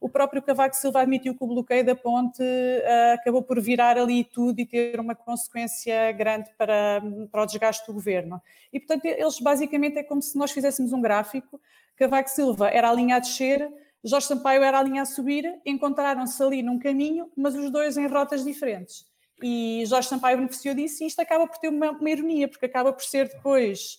O 0.00 0.08
próprio 0.08 0.40
Cavaco 0.40 0.76
Silva 0.76 1.00
admitiu 1.00 1.36
que 1.36 1.42
o 1.42 1.46
bloqueio 1.46 1.84
da 1.84 1.96
ponte 1.96 2.40
uh, 2.40 3.14
acabou 3.14 3.42
por 3.42 3.60
virar 3.60 3.98
ali 3.98 4.22
tudo 4.22 4.60
e 4.60 4.66
ter 4.66 5.00
uma 5.00 5.16
consequência 5.16 6.12
grande 6.12 6.50
para, 6.56 7.02
para 7.32 7.42
o 7.42 7.46
desgaste 7.46 7.84
do 7.86 7.94
governo. 7.94 8.40
E, 8.72 8.78
portanto, 8.78 9.06
eles 9.06 9.40
basicamente 9.40 9.98
é 9.98 10.04
como 10.04 10.22
se 10.22 10.38
nós 10.38 10.52
fizéssemos 10.52 10.92
um 10.92 11.00
gráfico. 11.00 11.60
Cavaco 11.96 12.30
Silva 12.30 12.68
era 12.68 12.90
a 12.90 12.94
linha 12.94 13.16
a 13.16 13.18
descer, 13.18 13.68
Jorge 14.04 14.26
Sampaio 14.26 14.62
era 14.62 14.78
a 14.78 14.82
linha 14.82 15.02
a 15.02 15.06
subir, 15.06 15.60
encontraram-se 15.64 16.42
ali 16.42 16.62
num 16.62 16.78
caminho, 16.78 17.30
mas 17.36 17.54
os 17.54 17.70
dois 17.70 17.96
em 17.96 18.06
rotas 18.06 18.44
diferentes. 18.44 19.06
E 19.42 19.84
Jorge 19.86 20.08
Sampaio 20.08 20.38
beneficiou 20.38 20.74
disso 20.74 21.02
e 21.02 21.06
isto 21.06 21.20
acaba 21.20 21.46
por 21.46 21.58
ter 21.58 21.68
uma, 21.68 21.90
uma 21.90 22.10
ironia, 22.10 22.48
porque 22.48 22.66
acaba 22.66 22.92
por 22.92 23.02
ser 23.02 23.28
depois 23.28 23.98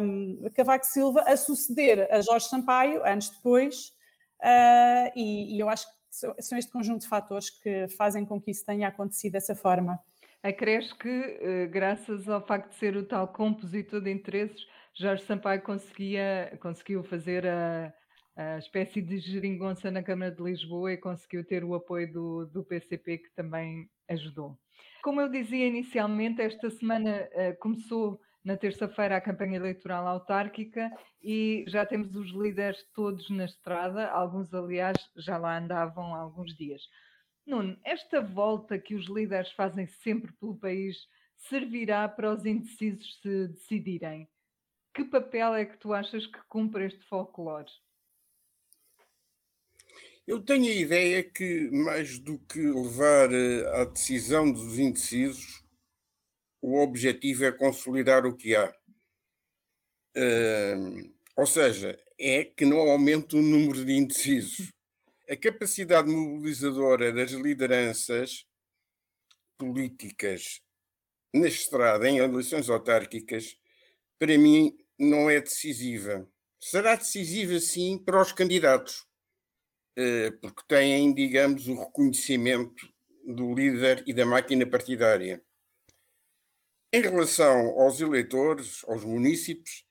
um, 0.00 0.50
Cavaco 0.54 0.86
Silva 0.86 1.22
a 1.22 1.36
suceder 1.36 2.08
a 2.10 2.20
Jorge 2.20 2.48
Sampaio, 2.48 3.04
anos 3.04 3.30
depois, 3.30 3.88
uh, 4.42 5.10
e, 5.14 5.56
e, 5.56 5.60
eu 5.60 5.68
acho 5.68 5.86
que 5.86 6.42
são 6.42 6.58
este 6.58 6.70
conjunto 6.70 7.02
de 7.02 7.08
fatores 7.08 7.50
que 7.50 7.88
fazem 7.88 8.24
com 8.24 8.40
que 8.40 8.50
isso 8.50 8.64
tenha 8.64 8.88
acontecido 8.88 9.32
dessa 9.32 9.54
forma. 9.54 9.98
Acresce 10.42 10.94
que, 10.94 11.08
uh, 11.08 11.70
graças 11.70 12.28
ao 12.28 12.46
facto 12.46 12.70
de 12.70 12.76
ser 12.76 12.96
o 12.96 13.04
tal 13.04 13.28
compositor 13.28 14.00
de 14.00 14.10
interesses, 14.10 14.66
Jorge 14.94 15.24
Sampaio 15.24 15.62
conseguia, 15.62 16.56
conseguiu 16.60 17.02
fazer 17.02 17.46
a 17.46 17.92
a 18.36 18.58
espécie 18.58 19.00
de 19.00 19.18
geringonça 19.18 19.90
na 19.90 20.02
Câmara 20.02 20.30
de 20.30 20.42
Lisboa 20.42 20.92
e 20.92 20.98
conseguiu 20.98 21.42
ter 21.42 21.64
o 21.64 21.74
apoio 21.74 22.12
do, 22.12 22.46
do 22.46 22.62
PCP, 22.62 23.18
que 23.18 23.30
também 23.34 23.88
ajudou. 24.08 24.58
Como 25.02 25.20
eu 25.20 25.28
dizia 25.28 25.66
inicialmente, 25.66 26.42
esta 26.42 26.68
semana 26.68 27.28
uh, 27.32 27.58
começou 27.58 28.20
na 28.44 28.56
terça-feira 28.56 29.16
a 29.16 29.20
campanha 29.20 29.56
eleitoral 29.56 30.06
autárquica 30.06 30.92
e 31.22 31.64
já 31.66 31.84
temos 31.84 32.14
os 32.14 32.30
líderes 32.30 32.84
todos 32.94 33.28
na 33.30 33.46
estrada, 33.46 34.08
alguns, 34.08 34.52
aliás, 34.52 34.96
já 35.16 35.38
lá 35.38 35.58
andavam 35.58 36.14
há 36.14 36.18
alguns 36.18 36.54
dias. 36.54 36.82
Nuno, 37.46 37.76
esta 37.84 38.20
volta 38.20 38.78
que 38.78 38.94
os 38.94 39.06
líderes 39.06 39.50
fazem 39.52 39.86
sempre 39.86 40.32
pelo 40.34 40.56
país 40.56 40.96
servirá 41.36 42.08
para 42.08 42.32
os 42.32 42.44
indecisos 42.44 43.20
se 43.20 43.48
decidirem? 43.48 44.28
Que 44.94 45.04
papel 45.04 45.54
é 45.54 45.64
que 45.64 45.78
tu 45.78 45.92
achas 45.92 46.26
que 46.26 46.38
cumpre 46.48 46.86
este 46.86 47.04
folclore? 47.04 47.70
Eu 50.26 50.42
tenho 50.42 50.64
a 50.64 50.74
ideia 50.74 51.22
que, 51.22 51.70
mais 51.70 52.18
do 52.18 52.36
que 52.36 52.58
levar 52.58 53.32
eh, 53.32 53.80
à 53.80 53.84
decisão 53.84 54.50
dos 54.50 54.76
indecisos, 54.76 55.62
o 56.60 56.82
objetivo 56.82 57.44
é 57.44 57.52
consolidar 57.52 58.26
o 58.26 58.36
que 58.36 58.56
há. 58.56 58.74
Uh, 60.16 61.14
ou 61.36 61.46
seja, 61.46 61.96
é 62.18 62.44
que 62.44 62.64
não 62.64 62.78
aumente 62.78 63.36
o 63.36 63.42
número 63.42 63.84
de 63.84 63.92
indecisos. 63.92 64.72
A 65.30 65.36
capacidade 65.36 66.08
mobilizadora 66.08 67.12
das 67.12 67.30
lideranças 67.30 68.44
políticas 69.56 70.60
na 71.32 71.46
estrada, 71.46 72.08
em 72.08 72.18
eleições 72.18 72.68
autárquicas, 72.68 73.56
para 74.18 74.36
mim 74.36 74.76
não 74.98 75.30
é 75.30 75.40
decisiva. 75.40 76.28
Será 76.60 76.96
decisiva, 76.96 77.60
sim, 77.60 77.96
para 77.96 78.20
os 78.20 78.32
candidatos 78.32 79.05
porque 80.40 80.62
têm, 80.68 81.14
digamos, 81.14 81.66
o 81.68 81.74
reconhecimento 81.74 82.86
do 83.24 83.54
líder 83.54 84.04
e 84.06 84.12
da 84.12 84.26
máquina 84.26 84.66
partidária. 84.66 85.42
Em 86.92 87.00
relação 87.00 87.80
aos 87.80 88.00
eleitores, 88.00 88.84
aos 88.86 89.04
munícipes, 89.04 89.84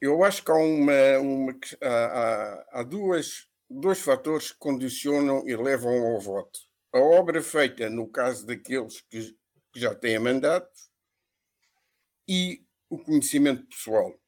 eu 0.00 0.22
acho 0.22 0.44
que 0.44 0.50
há, 0.50 0.54
uma, 0.54 1.18
uma 1.18 1.58
há, 1.82 2.80
há 2.80 2.82
duas, 2.82 3.48
dois 3.68 4.00
fatores 4.00 4.52
que 4.52 4.58
condicionam 4.58 5.48
e 5.48 5.56
levam 5.56 6.06
ao 6.06 6.20
voto. 6.20 6.60
A 6.92 6.98
obra 6.98 7.42
feita 7.42 7.90
no 7.90 8.08
caso 8.08 8.46
daqueles 8.46 9.00
que, 9.02 9.36
que 9.72 9.80
já 9.80 9.94
têm 9.94 10.18
mandato 10.18 10.70
e 12.28 12.64
o 12.88 12.98
conhecimento 12.98 13.66
pessoal. 13.66 14.18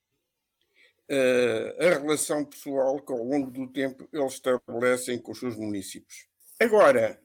Eh, 1.12 1.76
a 1.80 1.98
relação 1.98 2.44
pessoal 2.44 3.00
que 3.00 3.12
ao 3.12 3.24
longo 3.24 3.50
do 3.50 3.66
tempo 3.66 4.08
eles 4.12 4.34
estabelecem 4.34 5.18
com 5.18 5.32
os 5.32 5.40
seus 5.40 5.56
municípios. 5.56 6.28
Agora, 6.60 7.20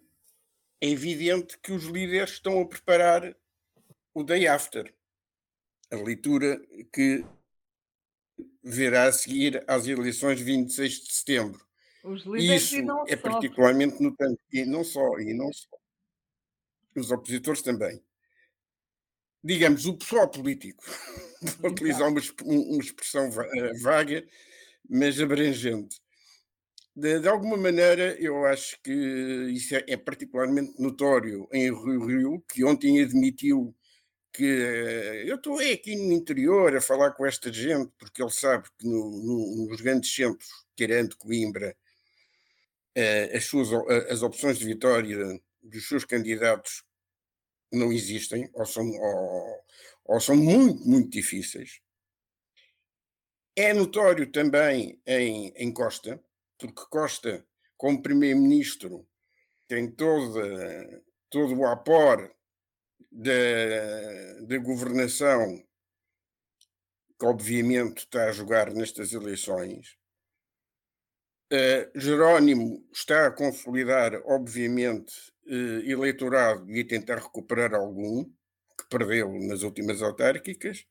é 0.82 0.89
evidente 0.89 1.56
que 1.60 1.72
os 1.72 1.84
líderes 1.84 2.32
estão 2.32 2.60
a 2.60 2.68
preparar 2.68 3.38
o 4.12 4.24
day 4.24 4.48
after, 4.48 4.92
a 5.92 5.98
leitura 5.98 6.60
que 6.92 7.24
virá 8.63 9.04
a 9.04 9.13
seguir 9.13 9.63
às 9.68 9.86
eleições 9.86 10.39
de 10.39 10.44
26 10.46 10.92
de 11.01 11.13
setembro. 11.13 11.63
Os 12.04 12.24
líderes 12.24 12.63
Isso 12.63 12.77
e 12.77 12.82
não 12.82 13.06
é 13.08 13.15
só. 13.15 13.22
particularmente 13.22 14.01
notante, 14.01 14.42
e 14.51 14.65
não 14.65 14.84
só, 14.84 15.20
e 15.20 15.32
não 15.36 15.54
só. 15.54 15.70
Os 16.96 17.12
opositores 17.12 17.62
também 17.62 18.04
digamos, 19.46 19.86
o 19.86 19.96
pessoal 19.96 20.28
político, 20.28 20.84
para 21.62 21.70
utilizar 21.70 22.10
uma, 22.10 22.20
uma 22.44 22.82
expressão 22.82 23.30
eh, 23.30 23.74
vaga, 23.80 24.25
mas 24.90 25.22
abrangente. 25.22 26.02
De, 26.96 27.20
de, 27.20 27.28
alguma 27.28 27.56
maneira, 27.56 28.16
eu 28.20 28.44
acho 28.46 28.82
que 28.82 28.92
isso 28.92 29.75
é, 29.75 29.84
é, 29.88 29.98
particularmente 29.98 30.74
notório 30.82 31.48
em 31.54 31.66
Rio 31.66 32.06
Rio, 32.06 32.46
que 32.52 32.64
ontem 32.66 33.00
admitiu 33.04 33.75
que 34.34 34.44
uh, 34.44 35.28
eu 35.28 35.36
estou 35.36 35.60
aqui 35.60 35.96
no 35.96 36.14
interior 36.14 36.75
a 36.75 36.82
falar 36.82 37.12
com 37.12 37.25
esta 37.25 37.54
gente, 37.54 37.92
porque 38.00 38.24
ele 38.24 38.32
sabe 38.32 38.68
que 38.78 38.88
no, 38.88 39.12
no, 39.12 39.68
nos 39.68 39.80
grandes 39.80 40.14
centros, 40.14 40.50
tirando 40.75 41.16
Coimbra, 41.18 41.75
uh, 42.98 43.38
as, 43.38 43.46
suas, 43.46 43.70
as 44.10 44.24
opções 44.24 44.58
de 44.58 44.66
vitória 44.66 45.40
dos 45.62 45.88
seus 45.88 46.04
candidatos 46.04 46.84
não 47.72 47.92
existem 47.92 48.50
ou 48.54 48.66
são, 48.66 48.90
ou, 48.90 49.66
ou 50.06 50.20
são 50.20 50.36
muito, 50.36 50.88
muito 50.88 51.10
difíceis. 51.10 51.82
É 53.56 53.74
notório 53.74 54.32
também 54.32 55.02
em, 55.06 55.54
em 55.56 55.74
Costa, 55.74 56.22
porque 56.58 56.82
Costa, 56.90 57.46
como 57.78 58.02
primeiro-ministro, 58.02 59.08
tem 59.68 59.90
toda, 59.90 61.04
todo 61.30 61.58
o 61.58 61.66
apor 61.66 62.34
da, 63.12 64.42
da 64.42 64.58
governação 64.58 65.64
que 67.18 67.26
obviamente 67.26 68.00
está 68.00 68.26
a 68.26 68.32
jogar 68.32 68.72
nestas 68.74 69.14
eleições. 69.14 69.98
Uh, 71.52 72.00
Jerónimo 72.00 72.84
está 72.92 73.28
a 73.28 73.32
consolidar, 73.32 74.20
obviamente, 74.25 75.14
uh, 75.48 75.80
eleitorado 75.86 76.70
e 76.72 76.82
a 76.82 76.88
tentar 76.88 77.18
recuperar 77.18 77.75
algum 77.75 78.24
que 78.24 78.90
perdeu 78.90 79.32
nas 79.40 79.62
últimas 79.62 80.02
autárquicas. 80.02 80.86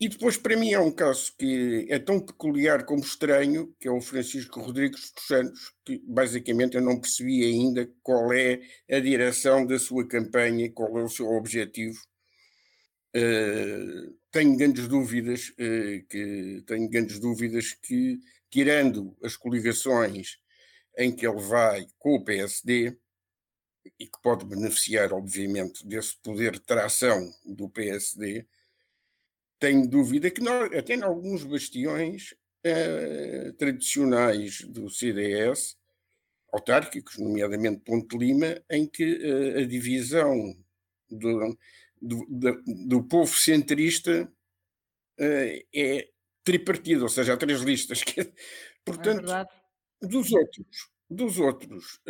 E 0.00 0.08
depois, 0.08 0.36
para 0.36 0.56
mim, 0.56 0.72
é 0.72 0.78
um 0.78 0.92
caso 0.92 1.34
que 1.36 1.86
é 1.90 1.98
tão 1.98 2.20
peculiar 2.20 2.84
como 2.84 3.02
estranho, 3.02 3.74
que 3.80 3.88
é 3.88 3.90
o 3.90 4.00
Francisco 4.00 4.60
Rodrigues 4.60 5.12
dos 5.12 5.26
Santos, 5.26 5.72
que 5.84 6.00
basicamente 6.06 6.76
eu 6.76 6.82
não 6.82 7.00
percebi 7.00 7.44
ainda 7.44 7.90
qual 8.00 8.32
é 8.32 8.60
a 8.88 9.00
direção 9.00 9.66
da 9.66 9.76
sua 9.76 10.06
campanha, 10.06 10.70
qual 10.72 10.96
é 10.98 11.02
o 11.02 11.08
seu 11.08 11.26
objetivo. 11.26 11.98
Uh, 13.16 14.14
tenho 14.30 14.56
grandes 14.56 14.86
dúvidas, 14.86 15.48
uh, 15.50 16.06
que, 16.08 16.62
tenho 16.64 16.88
grandes 16.88 17.18
dúvidas 17.18 17.72
que, 17.72 18.20
tirando 18.50 19.16
as 19.22 19.36
coligações 19.36 20.38
em 20.96 21.14
que 21.14 21.26
ele 21.26 21.40
vai 21.40 21.86
com 21.98 22.14
o 22.14 22.24
PSD, 22.24 22.96
e 23.98 24.06
que 24.06 24.20
pode 24.22 24.44
beneficiar, 24.44 25.12
obviamente, 25.12 25.86
desse 25.86 26.16
poder 26.22 26.52
de 26.52 26.60
tração 26.60 27.32
do 27.44 27.68
PSD, 27.68 28.46
tenho 29.58 29.88
dúvida 29.88 30.30
que 30.30 30.40
nós, 30.40 30.72
até 30.72 30.94
em 30.94 31.02
alguns 31.02 31.44
bastiões 31.44 32.34
eh, 32.64 33.52
tradicionais 33.58 34.62
do 34.62 34.88
CDS, 34.88 35.76
autárquicos, 36.52 37.18
nomeadamente 37.18 37.82
Ponte 37.84 38.16
Lima, 38.16 38.62
em 38.70 38.86
que 38.86 39.04
eh, 39.04 39.62
a 39.62 39.66
divisão 39.66 40.56
do, 41.10 41.58
do, 42.00 42.26
do, 42.28 42.62
do 42.86 43.02
povo 43.04 43.34
centrista 43.36 44.30
eh, 45.18 45.64
é 45.74 46.08
tripartida, 46.48 47.02
ou 47.02 47.08
seja, 47.10 47.34
há 47.34 47.36
três 47.36 47.60
listas. 47.60 48.02
Que, 48.02 48.32
portanto, 48.84 49.30
é 49.30 49.46
dos 50.00 50.32
outros, 50.32 50.90
dos 51.10 51.38
outros, 51.38 52.00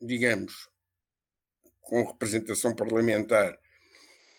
digamos, 0.00 0.68
com 1.80 2.04
representação 2.04 2.74
parlamentar, 2.74 3.58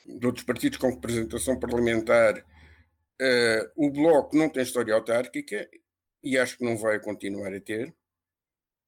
de 0.06 0.26
outros 0.26 0.46
partidos 0.46 0.78
com 0.78 0.90
representação 0.90 1.60
parlamentar, 1.60 2.38
uh, 2.40 3.72
o 3.76 3.92
Bloco 3.92 4.38
não 4.38 4.50
tem 4.50 4.64
história 4.64 4.94
autárquica 4.94 5.70
e 6.24 6.38
acho 6.38 6.58
que 6.58 6.64
não 6.64 6.78
vai 6.78 7.00
continuar 7.00 7.54
a 7.54 7.60
ter. 7.60 7.94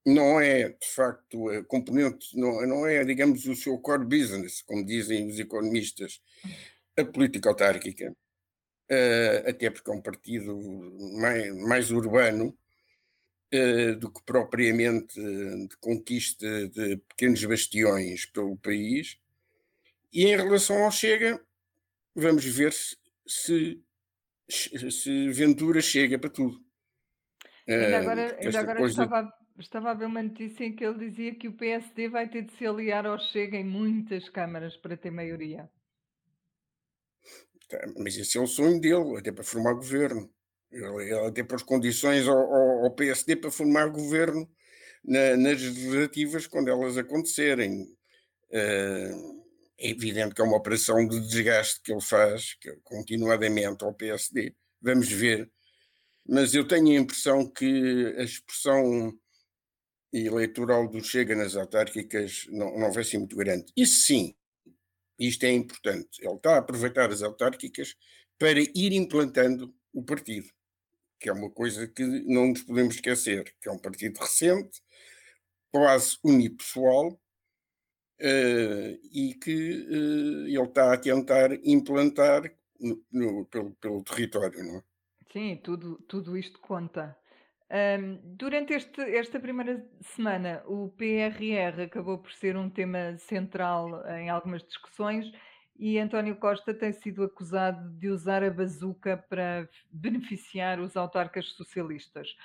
Não 0.05 0.39
é, 0.39 0.69
de 0.69 0.87
facto, 0.95 1.49
a 1.49 1.63
componente, 1.65 2.37
não, 2.37 2.65
não 2.65 2.87
é, 2.87 3.03
digamos, 3.03 3.45
o 3.45 3.55
seu 3.55 3.77
core 3.79 4.05
business, 4.05 4.61
como 4.61 4.85
dizem 4.85 5.27
os 5.27 5.37
economistas, 5.39 6.21
a 6.97 7.03
política 7.03 7.49
autárquica, 7.49 8.15
uh, 8.91 9.49
até 9.49 9.69
porque 9.69 9.89
é 9.89 9.93
um 9.93 10.01
partido 10.01 10.57
mais, 11.19 11.55
mais 11.55 11.91
urbano, 11.91 12.57
Uh, 13.51 13.95
do 13.95 14.13
que 14.13 14.21
propriamente 14.21 15.19
de 15.19 15.75
conquista 15.79 16.69
de 16.69 16.97
pequenos 16.97 17.43
bastiões 17.43 18.27
pelo 18.27 18.55
país. 18.57 19.19
E 20.13 20.25
em 20.25 20.35
relação 20.35 20.83
ao 20.83 20.91
Chega, 20.91 21.43
vamos 22.13 22.45
ver 22.45 22.71
se, 23.25 23.81
se 24.47 25.29
Ventura 25.31 25.81
chega 25.81 26.19
para 26.19 26.29
tudo. 26.29 26.63
Ainda 27.67 27.99
agora, 27.99 28.37
ainda 28.39 28.59
agora 28.59 28.79
coisa... 28.79 29.03
estava, 29.03 29.33
estava 29.59 29.91
a 29.91 29.93
ver 29.93 30.05
uma 30.05 30.23
notícia 30.23 30.63
em 30.63 30.75
que 30.75 30.83
ele 30.83 30.97
dizia 30.97 31.35
que 31.35 31.47
o 31.47 31.53
PSD 31.53 32.09
vai 32.09 32.27
ter 32.27 32.43
de 32.43 32.51
se 32.53 32.65
aliar 32.65 33.05
ao 33.05 33.19
Chega 33.19 33.57
em 33.57 33.63
muitas 33.63 34.27
câmaras 34.29 34.75
para 34.77 34.97
ter 34.97 35.11
maioria. 35.11 35.69
Tá, 37.69 37.79
mas 37.97 38.17
esse 38.17 38.37
é 38.37 38.41
o 38.41 38.47
sonho 38.47 38.81
dele, 38.81 39.17
até 39.17 39.31
para 39.31 39.43
formar 39.43 39.73
governo. 39.73 40.29
Ele, 40.71 40.85
ele 41.03 41.27
até 41.27 41.43
pôs 41.43 41.63
condições 41.63 42.27
ao, 42.27 42.37
ao, 42.37 42.85
ao, 42.85 42.91
PSD 42.95 43.35
para 43.35 43.51
formar 43.51 43.87
governo 43.89 44.49
na, 45.03 45.37
nas 45.37 45.61
legislativas 45.61 46.47
quando 46.47 46.69
elas 46.69 46.97
acontecerem. 46.97 47.83
Uh, 48.51 49.39
é 49.77 49.89
evidente 49.91 50.35
que 50.35 50.41
é 50.41 50.43
uma 50.43 50.57
operação 50.57 51.07
de 51.07 51.19
desgaste 51.27 51.81
que 51.81 51.91
ele 51.91 52.01
faz 52.01 52.55
que, 52.55 52.75
continuadamente 52.83 53.83
ao 53.83 53.93
PSD. 53.93 54.55
Vamos 54.81 55.09
ver. 55.11 55.49
Mas 56.27 56.53
eu 56.53 56.67
tenho 56.67 56.89
a 56.89 57.01
impressão 57.01 57.47
que 57.47 58.15
a 58.17 58.23
expressão 58.23 59.13
eleitoral 60.11 60.87
do 60.87 61.03
Chega 61.03 61.35
nas 61.35 61.55
autárquicas 61.55 62.47
não, 62.49 62.77
não 62.77 62.91
vai 62.91 63.03
ser 63.03 63.19
muito 63.19 63.35
grande. 63.35 63.71
Isso 63.75 64.01
sim, 64.05 64.35
isto 65.19 65.43
é 65.43 65.51
importante. 65.51 66.19
Ele 66.21 66.35
está 66.35 66.55
a 66.55 66.59
aproveitar 66.59 67.11
as 67.11 67.21
autárquicas 67.21 67.95
para 68.37 68.59
ir 68.59 68.93
implantando 68.93 69.73
o 69.93 70.03
partido, 70.03 70.49
que 71.19 71.29
é 71.29 71.33
uma 71.33 71.49
coisa 71.49 71.87
que 71.87 72.03
não 72.03 72.47
nos 72.47 72.63
podemos 72.63 72.95
esquecer, 72.95 73.53
que 73.61 73.67
é 73.67 73.71
um 73.71 73.77
partido 73.77 74.17
recente, 74.17 74.81
quase 75.71 76.17
unipessoal, 76.23 77.11
uh, 78.21 78.99
e 79.11 79.35
que 79.35 79.87
uh, 79.89 80.47
ele 80.47 80.63
está 80.63 80.93
a 80.93 80.97
tentar 80.97 81.51
implantar 81.63 82.51
no, 82.79 83.03
no, 83.11 83.45
pelo, 83.45 83.71
pelo 83.75 84.03
território, 84.03 84.63
não 84.63 84.77
é? 84.77 84.83
Sim, 85.31 85.57
tudo, 85.57 85.97
tudo 86.07 86.37
isto 86.37 86.59
conta. 86.59 87.15
Um, 87.71 88.19
durante 88.35 88.73
este, 88.73 88.99
esta 89.01 89.39
primeira 89.39 89.85
semana, 90.01 90.63
o 90.65 90.89
PRR 90.89 91.83
acabou 91.83 92.17
por 92.17 92.31
ser 92.31 92.57
um 92.57 92.69
tema 92.69 93.15
central 93.17 94.03
em 94.07 94.29
algumas 94.29 94.63
discussões 94.63 95.31
e 95.77 95.97
António 95.97 96.35
Costa 96.35 96.73
tem 96.73 96.91
sido 96.91 97.23
acusado 97.23 97.89
de 97.91 98.09
usar 98.09 98.43
a 98.43 98.49
bazuca 98.49 99.15
para 99.29 99.69
beneficiar 99.89 100.79
os 100.79 100.97
autarcas 100.97 101.45
socialistas. 101.53 102.35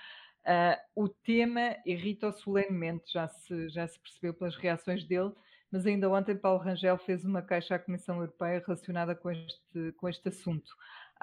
Uh, 0.44 1.04
o 1.04 1.08
tema 1.08 1.76
irrita-o 1.86 2.30
solenemente, 2.30 3.12
já 3.12 3.26
se, 3.26 3.68
já 3.70 3.88
se 3.88 3.98
percebeu 3.98 4.34
pelas 4.34 4.56
reações 4.56 5.02
dele, 5.04 5.32
mas 5.72 5.86
ainda 5.86 6.08
ontem 6.08 6.36
Paulo 6.36 6.60
Rangel 6.60 6.98
fez 6.98 7.24
uma 7.24 7.42
queixa 7.42 7.74
à 7.74 7.78
Comissão 7.78 8.16
Europeia 8.16 8.62
relacionada 8.64 9.14
com 9.14 9.30
este, 9.30 9.92
com 9.96 10.08
este 10.08 10.28
assunto. 10.28 10.70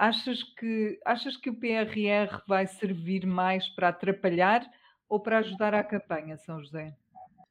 Achas 0.02 0.42
que, 0.42 1.00
achas 1.06 1.38
que 1.38 1.52
o 1.52 1.54
PRR 1.54 2.42
vai 2.48 2.66
servir 2.66 3.24
mais 3.28 3.70
para 3.70 3.90
atrapalhar 3.90 4.68
ou 5.08 5.20
para 5.20 5.38
ajudar 5.38 5.76
à 5.76 5.84
campanha, 5.84 6.40
São 6.40 6.60
José? 6.60 6.92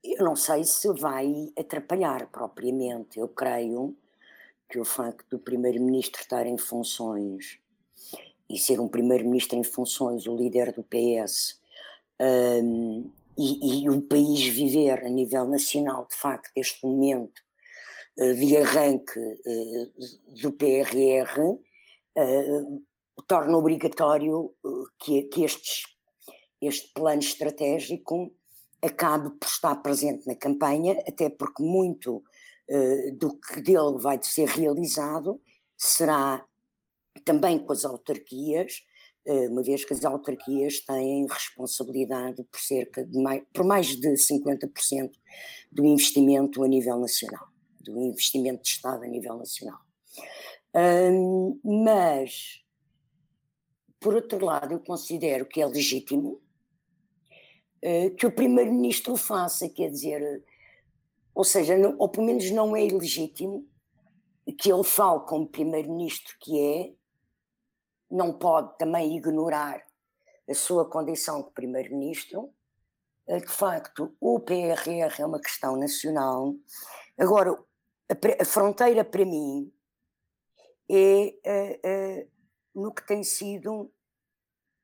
Eu 0.02 0.24
não 0.24 0.34
sei 0.34 0.64
se 0.64 0.92
vai 0.94 1.32
atrapalhar 1.56 2.26
propriamente. 2.26 3.20
Eu 3.20 3.28
creio 3.28 3.96
que 4.68 4.80
o 4.80 4.84
facto 4.84 5.24
do 5.30 5.38
primeiro-ministro 5.38 6.22
estar 6.22 6.44
em 6.44 6.58
funções 6.58 7.60
e 8.48 8.58
ser 8.58 8.80
um 8.80 8.88
primeiro-ministro 8.88 9.56
em 9.56 9.62
funções, 9.62 10.26
o 10.26 10.34
líder 10.34 10.72
do 10.72 10.82
PS, 10.82 11.60
um, 12.20 13.08
e, 13.38 13.84
e, 13.84 13.88
o 13.88 14.02
país 14.02 14.44
viver 14.48 15.06
a 15.06 15.08
nível 15.08 15.46
nacional, 15.46 16.04
de 16.10 16.16
facto, 16.16 16.50
este 16.56 16.84
momento 16.84 17.40
uh, 18.18 18.34
de 18.34 18.56
arranque 18.56 19.20
uh, 19.20 20.42
do 20.42 20.50
PRR, 20.50 21.60
uh, 22.16 22.20
eh, 22.20 22.64
torna 23.26 23.56
obrigatório 23.56 24.54
que, 24.98 25.24
que 25.24 25.44
estes, 25.44 25.84
este 26.60 26.92
plano 26.94 27.20
estratégico 27.20 28.32
acabe 28.82 29.30
por 29.38 29.46
estar 29.46 29.76
presente 29.76 30.26
na 30.26 30.34
campanha, 30.34 31.02
até 31.06 31.28
porque 31.28 31.62
muito 31.62 32.22
do 33.18 33.36
que 33.36 33.60
dele 33.60 33.98
vai 33.98 34.20
ser 34.22 34.46
realizado 34.46 35.40
será 35.76 36.46
também 37.24 37.58
com 37.58 37.72
as 37.72 37.84
autarquias, 37.84 38.82
eh, 39.26 39.48
uma 39.48 39.62
vez 39.62 39.84
que 39.84 39.92
as 39.92 40.04
autarquias 40.04 40.80
têm 40.80 41.26
responsabilidade 41.26 42.42
por 42.44 42.60
cerca 42.60 43.04
de 43.04 43.18
mais, 43.18 43.42
por 43.52 43.64
mais 43.64 43.96
de 43.96 44.16
50% 44.16 45.10
do 45.70 45.84
investimento 45.84 46.62
a 46.62 46.68
nível 46.68 46.98
nacional, 46.98 47.46
do 47.80 47.98
investimento 48.00 48.62
de 48.62 48.68
Estado 48.68 49.04
a 49.04 49.06
nível 49.06 49.36
nacional. 49.36 49.78
Mas, 51.64 52.64
por 53.98 54.14
outro 54.14 54.44
lado, 54.44 54.74
eu 54.74 54.80
considero 54.80 55.46
que 55.46 55.60
é 55.60 55.66
legítimo 55.66 56.40
uh, 57.84 58.14
que 58.16 58.26
o 58.26 58.32
Primeiro-Ministro 58.32 59.16
faça, 59.16 59.68
quer 59.68 59.90
dizer, 59.90 60.44
ou 61.34 61.44
seja, 61.44 61.76
não, 61.76 61.96
ou 61.98 62.08
pelo 62.08 62.26
menos 62.26 62.50
não 62.50 62.76
é 62.76 62.86
ilegítimo 62.86 63.68
que 64.58 64.72
ele 64.72 64.84
fale 64.84 65.20
como 65.26 65.48
Primeiro-Ministro 65.48 66.36
que 66.40 66.58
é, 66.58 66.92
não 68.10 68.32
pode 68.32 68.76
também 68.76 69.16
ignorar 69.16 69.82
a 70.48 70.54
sua 70.54 70.84
condição 70.84 71.42
de 71.42 71.50
primeiro-ministro. 71.52 72.52
Eh, 73.28 73.38
de 73.38 73.46
facto, 73.46 74.14
o 74.20 74.40
PRR 74.40 75.20
é 75.20 75.26
uma 75.26 75.40
questão 75.40 75.76
nacional. 75.76 76.54
Agora, 77.16 77.52
a, 77.52 78.42
a 78.42 78.44
fronteira 78.44 79.04
para 79.04 79.24
mim 79.24 79.72
é, 80.90 81.34
é, 81.44 81.80
é, 81.84 82.26
no 82.74 82.92
que 82.92 83.06
tem 83.06 83.22
sido, 83.22 83.90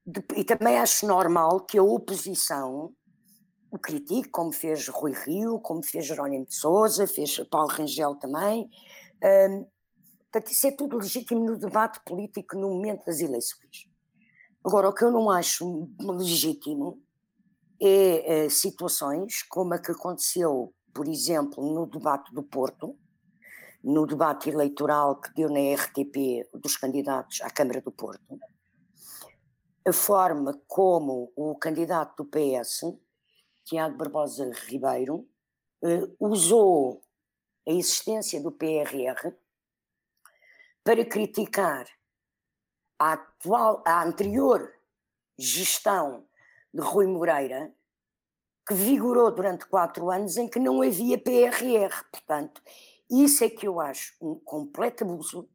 de, 0.06 0.22
e 0.36 0.44
também 0.44 0.78
acho 0.78 1.06
normal 1.06 1.60
que 1.60 1.78
a 1.78 1.82
oposição 1.82 2.94
o 3.70 3.78
critique, 3.78 4.30
como 4.30 4.52
fez 4.52 4.86
Rui 4.88 5.12
Rio, 5.12 5.58
como 5.58 5.84
fez 5.84 6.06
Jerónimo 6.06 6.46
de 6.46 6.54
Souza, 6.54 7.06
fez 7.06 7.38
Paulo 7.50 7.68
Rangel 7.68 8.14
também. 8.14 8.70
Um, 9.50 9.66
Portanto, 10.36 10.52
isso 10.52 10.66
é 10.66 10.70
tudo 10.70 10.98
legítimo 10.98 11.46
no 11.46 11.56
debate 11.56 11.98
político 12.04 12.58
no 12.58 12.68
momento 12.68 13.06
das 13.06 13.20
eleições. 13.20 13.88
Agora, 14.62 14.90
o 14.90 14.92
que 14.92 15.02
eu 15.02 15.10
não 15.10 15.30
acho 15.30 15.88
legítimo 15.98 17.00
é, 17.80 18.44
é 18.44 18.48
situações 18.50 19.42
como 19.44 19.72
a 19.72 19.78
que 19.78 19.92
aconteceu, 19.92 20.74
por 20.92 21.08
exemplo, 21.08 21.64
no 21.64 21.86
debate 21.86 22.34
do 22.34 22.42
Porto, 22.42 22.98
no 23.86 24.04
debate 24.04 24.50
eleitoral 24.50 25.20
que 25.20 25.32
deu 25.32 25.48
na 25.48 25.60
RTP 25.60 26.50
dos 26.52 26.76
candidatos 26.76 27.40
à 27.40 27.48
Câmara 27.48 27.80
do 27.80 27.92
Porto, 27.92 28.36
a 29.86 29.92
forma 29.92 30.60
como 30.66 31.32
o 31.36 31.54
candidato 31.54 32.24
do 32.24 32.28
PS, 32.28 32.80
Tiago 33.64 33.96
Barbosa 33.96 34.50
Ribeiro, 34.66 35.24
eh, 35.84 36.02
usou 36.18 37.00
a 37.64 37.70
existência 37.70 38.42
do 38.42 38.50
PRR 38.50 39.32
para 40.82 41.04
criticar 41.04 41.86
a, 42.98 43.12
atual, 43.12 43.84
a 43.86 44.02
anterior 44.02 44.68
gestão 45.38 46.26
de 46.74 46.80
Rui 46.80 47.06
Moreira, 47.06 47.72
que 48.66 48.74
vigorou 48.74 49.30
durante 49.30 49.64
quatro 49.66 50.10
anos 50.10 50.36
em 50.36 50.48
que 50.48 50.58
não 50.58 50.82
havia 50.82 51.16
PRR. 51.16 52.04
Portanto, 52.10 52.60
isso 53.10 53.44
é 53.44 53.50
que 53.50 53.66
eu 53.66 53.80
acho 53.80 54.14
um 54.20 54.34
completo 54.34 55.04
abuso, 55.04 55.48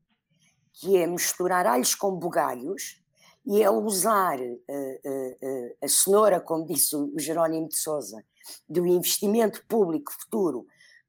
que 0.74 0.98
é 0.98 1.06
misturar 1.06 1.66
alhos 1.66 1.94
com 1.96 2.16
bugalhos 2.16 3.02
e 3.46 3.62
é 3.62 3.70
usar 3.70 4.40
uh, 4.40 4.44
uh, 4.44 5.32
uh, 5.42 5.78
a 5.84 5.88
cenoura, 5.88 6.40
como 6.40 6.66
disse 6.66 6.96
o 6.96 7.18
Jerónimo 7.18 7.68
de 7.68 7.78
Souza, 7.78 8.24
do 8.70 8.86
investimento 8.86 9.66
público 9.68 10.12
futuro 10.14 10.66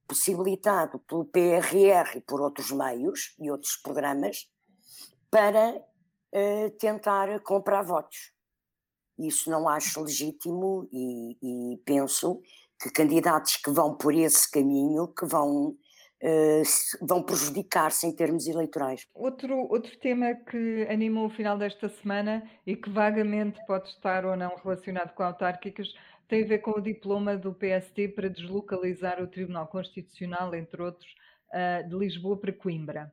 possibilitado 0.06 0.98
pelo 1.00 1.24
PRR 1.24 2.16
e 2.16 2.20
por 2.20 2.40
outros 2.40 2.70
meios 2.70 3.34
e 3.38 3.50
outros 3.50 3.76
programas 3.76 4.48
para 5.30 5.80
tentar 6.78 7.40
comprar 7.40 7.82
votos. 7.82 8.32
Isso 9.18 9.50
não 9.50 9.68
acho 9.68 10.02
legítimo 10.02 10.88
e, 10.92 11.36
e 11.42 11.76
penso 11.84 12.42
que 12.80 12.90
candidatos 12.90 13.56
que 13.56 13.70
vão 13.70 13.94
por 13.96 14.14
esse 14.14 14.50
caminho 14.50 15.08
que 15.08 15.24
vão 15.24 15.76
Uh, 16.22 16.62
vão 17.04 17.20
prejudicar-se 17.20 18.06
em 18.06 18.14
termos 18.14 18.46
eleitorais. 18.46 19.08
Outro, 19.12 19.56
outro 19.68 19.98
tema 19.98 20.34
que 20.34 20.86
animou 20.88 21.26
o 21.26 21.30
final 21.30 21.58
desta 21.58 21.88
semana 21.88 22.48
e 22.64 22.76
que 22.76 22.88
vagamente 22.88 23.58
pode 23.66 23.88
estar 23.88 24.24
ou 24.24 24.36
não 24.36 24.54
relacionado 24.62 25.12
com 25.14 25.24
autárquicas 25.24 25.92
tem 26.28 26.44
a 26.44 26.46
ver 26.46 26.58
com 26.58 26.78
o 26.78 26.80
diploma 26.80 27.36
do 27.36 27.52
PST 27.52 28.08
para 28.14 28.28
deslocalizar 28.28 29.20
o 29.20 29.26
Tribunal 29.26 29.66
Constitucional, 29.66 30.54
entre 30.54 30.80
outros, 30.80 31.10
uh, 31.50 31.88
de 31.88 31.96
Lisboa 31.96 32.36
para 32.36 32.52
Coimbra 32.52 33.12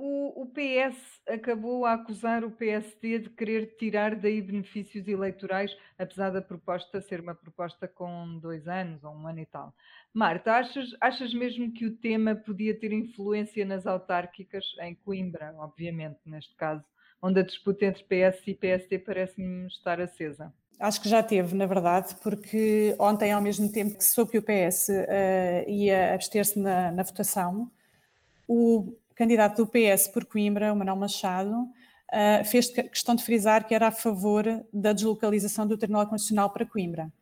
o, 0.00 0.42
o, 0.42 0.46
PS 0.46 0.96
acabou 1.28 1.84
a 1.84 1.92
acusar 1.92 2.42
o 2.42 2.50
PSD 2.50 3.18
de 3.18 3.30
querer 3.30 3.76
tirar 3.76 4.16
daí 4.16 4.40
benefícios 4.40 5.06
eleitorais, 5.06 5.76
apesar 5.98 6.30
da 6.30 6.40
proposta 6.40 7.02
ser 7.02 7.20
uma 7.20 7.34
proposta 7.34 7.86
com 7.86 8.38
dois 8.38 8.66
anos 8.66 9.04
ou 9.04 9.12
um 9.12 9.26
ano 9.26 9.40
e 9.40 9.46
tal. 9.46 9.74
Marta, 10.12 10.54
achas, 10.54 10.88
achas 11.00 11.34
mesmo 11.34 11.70
que 11.72 11.84
o 11.84 11.94
tema 11.94 12.34
podia 12.34 12.74
ter 12.74 12.92
influência 12.92 13.64
nas 13.66 13.86
autárquicas, 13.86 14.64
em 14.80 14.94
Coimbra, 14.94 15.54
obviamente, 15.58 16.18
neste 16.24 16.54
caso, 16.56 16.82
onde 17.20 17.40
a 17.40 17.44
disputa 17.44 17.84
entre 17.84 18.02
PS 18.04 18.42
e 18.46 18.54
PSD 18.54 18.98
parece-me 19.00 19.66
estar 19.66 20.00
acesa? 20.00 20.50
Acho 20.78 21.02
que 21.02 21.10
já 21.10 21.22
teve, 21.22 21.54
na 21.54 21.66
verdade, 21.66 22.16
porque 22.22 22.96
ontem, 22.98 23.32
ao 23.32 23.42
mesmo 23.42 23.70
tempo 23.70 23.98
que 23.98 24.04
soube 24.04 24.30
que 24.30 24.38
o 24.38 24.42
PS 24.42 24.88
uh, 24.88 24.92
eh, 25.08 25.64
ia 25.68 26.14
abster-se 26.14 26.58
na, 26.58 26.90
na 26.90 27.02
votação, 27.02 27.70
o 28.48 28.96
candidato 29.20 29.62
do 29.62 29.66
PS 29.66 30.08
por 30.08 30.24
Coimbra, 30.24 30.72
o 30.72 30.76
Manuel 30.76 30.96
Machado, 30.96 31.54
uh, 31.60 32.42
fez 32.46 32.70
questão 32.70 33.14
de 33.14 33.22
frisar 33.22 33.68
que 33.68 33.74
era 33.74 33.88
a 33.88 33.92
favor 33.92 34.64
da 34.72 34.94
deslocalização 34.94 35.66
do 35.66 35.76
Tribunal 35.76 36.06
Constitucional 36.06 36.48
para 36.48 36.64
Coimbra. 36.64 37.12